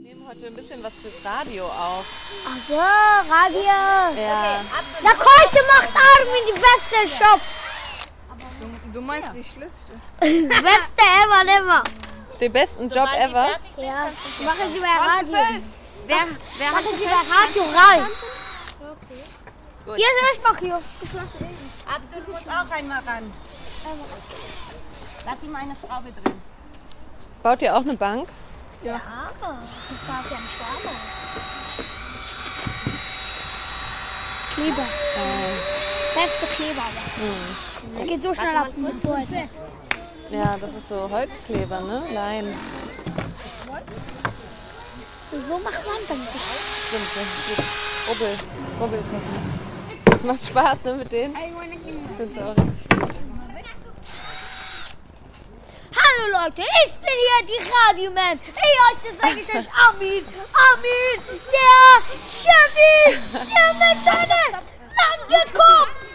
[0.03, 2.05] nehmen heute ein bisschen was fürs Radio auf.
[2.47, 3.59] Ach so, Radio.
[4.23, 4.61] Ja.
[5.03, 7.41] Sag heute macht irgendwie die beste Shop.
[8.93, 9.99] Du meinst die Schlüssel?
[10.21, 11.83] beste ever, never.
[12.39, 13.49] Den besten Job ever.
[13.77, 14.07] Ja,
[14.45, 15.61] machen Sie bei Radio.
[16.07, 16.27] Wer,
[16.57, 18.03] wer hat Sie bei Radio rein.
[19.85, 19.95] Gut.
[19.97, 20.79] Hier ist der hier.
[21.85, 23.33] Abdul muss auch einmal ran.
[25.25, 26.41] Lass ihm eine Schraube drin.
[27.43, 28.29] Baut ihr auch eine Bank?
[28.83, 29.01] Ja.
[29.39, 30.95] Das war ja ein Schwaber.
[34.55, 34.87] Kleber.
[36.15, 36.81] Beste Kleber.
[36.81, 37.99] aber.
[37.99, 38.67] Das geht so schnell ab.
[40.31, 42.03] Ja, das ist so Holzkleber, ne?
[42.11, 42.53] Leim.
[45.35, 46.41] So macht man dann das.
[46.87, 48.33] Stimmt, das ist Rubbel,
[48.79, 49.43] Rubbeltechnik.
[50.05, 51.35] Das macht Spaß, ne, mit denen?
[51.35, 53.15] Ich finde es auch richtig gut.
[55.93, 58.39] Hallo Leute, ich bin hier die Radioman.
[58.55, 60.23] Hey, heute sage ich euch Armin.
[60.53, 61.17] Armin,
[61.51, 61.85] der
[62.41, 64.63] Chevy, der mit seiner
[65.11, 66.14] angekommen.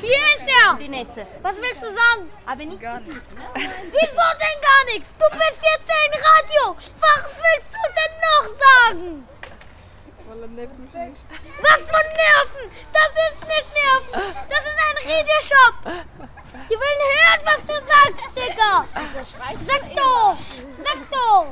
[0.00, 0.74] Hier ist er.
[0.76, 1.26] Die nächste.
[1.42, 2.30] Was willst du sagen?
[2.44, 3.22] Aber nicht zu tief.
[3.54, 5.08] Wieso denn gar nichts?
[5.18, 6.76] Du bist jetzt ein Radio.
[7.00, 9.28] Was willst du denn noch sagen?
[10.26, 12.64] Was für Nerven?
[12.92, 14.36] Das ist nicht Nerven.
[14.48, 15.74] Das ist ein Radioshop.
[16.68, 18.74] Die wollen hören, was du sagst, Digga.
[19.66, 20.36] Sag doch.
[20.84, 21.46] Sag doch.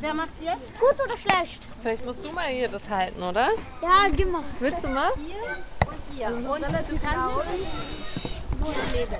[0.00, 0.78] Wer macht jetzt?
[0.78, 1.62] Gut oder schlecht?
[1.84, 3.50] Vielleicht musst du mal hier das halten, oder?
[3.82, 4.42] Ja, gib mal.
[4.58, 5.10] Willst du mal?
[6.16, 6.28] Hier.
[6.28, 7.28] Und du kannst
[8.94, 9.16] leben.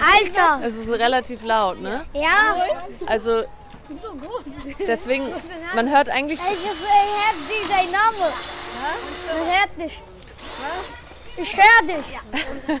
[0.00, 0.60] Alter.
[0.66, 2.04] Es ist relativ laut, ne?
[2.14, 2.56] Ja.
[3.06, 3.44] Also
[4.88, 5.32] deswegen,
[5.76, 8.32] man hört eigentlich, Ich, ich hört nicht dein Name.
[9.28, 10.02] Man hört nicht.
[11.36, 12.80] Ich höre dich.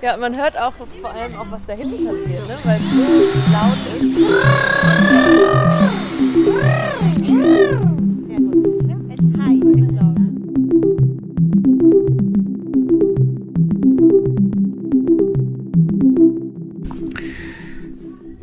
[0.00, 2.58] ja, man hört auch vor allem auch, was da hinten passiert, ne?
[2.64, 3.02] Weil es so
[3.52, 3.76] laut
[5.72, 5.75] ist.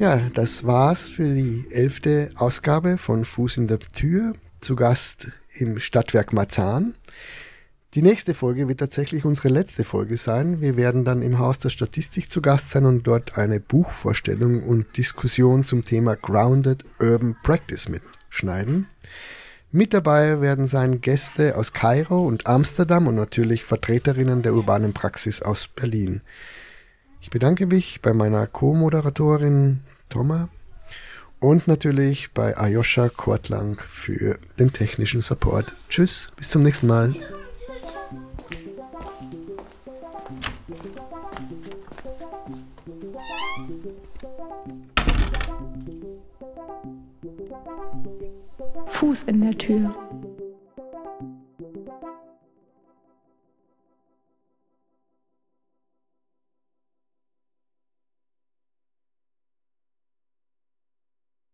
[0.03, 4.33] Ja, das war's für die elfte Ausgabe von Fuß in der Tür.
[4.59, 6.95] Zu Gast im Stadtwerk Marzahn.
[7.93, 10.59] Die nächste Folge wird tatsächlich unsere letzte Folge sein.
[10.59, 14.97] Wir werden dann im Haus der Statistik zu Gast sein und dort eine Buchvorstellung und
[14.97, 17.87] Diskussion zum Thema Grounded Urban Practice
[18.33, 18.87] mitschneiden.
[19.71, 25.41] Mit dabei werden sein Gäste aus Kairo und Amsterdam und natürlich Vertreterinnen der urbanen Praxis
[25.41, 26.21] aus Berlin.
[27.21, 29.79] Ich bedanke mich bei meiner Co-Moderatorin
[30.09, 30.49] Thomas
[31.39, 35.73] und natürlich bei Ayosha Kortlang für den technischen Support.
[35.89, 37.15] Tschüss, bis zum nächsten Mal.
[48.93, 49.95] Fuß in der Tür.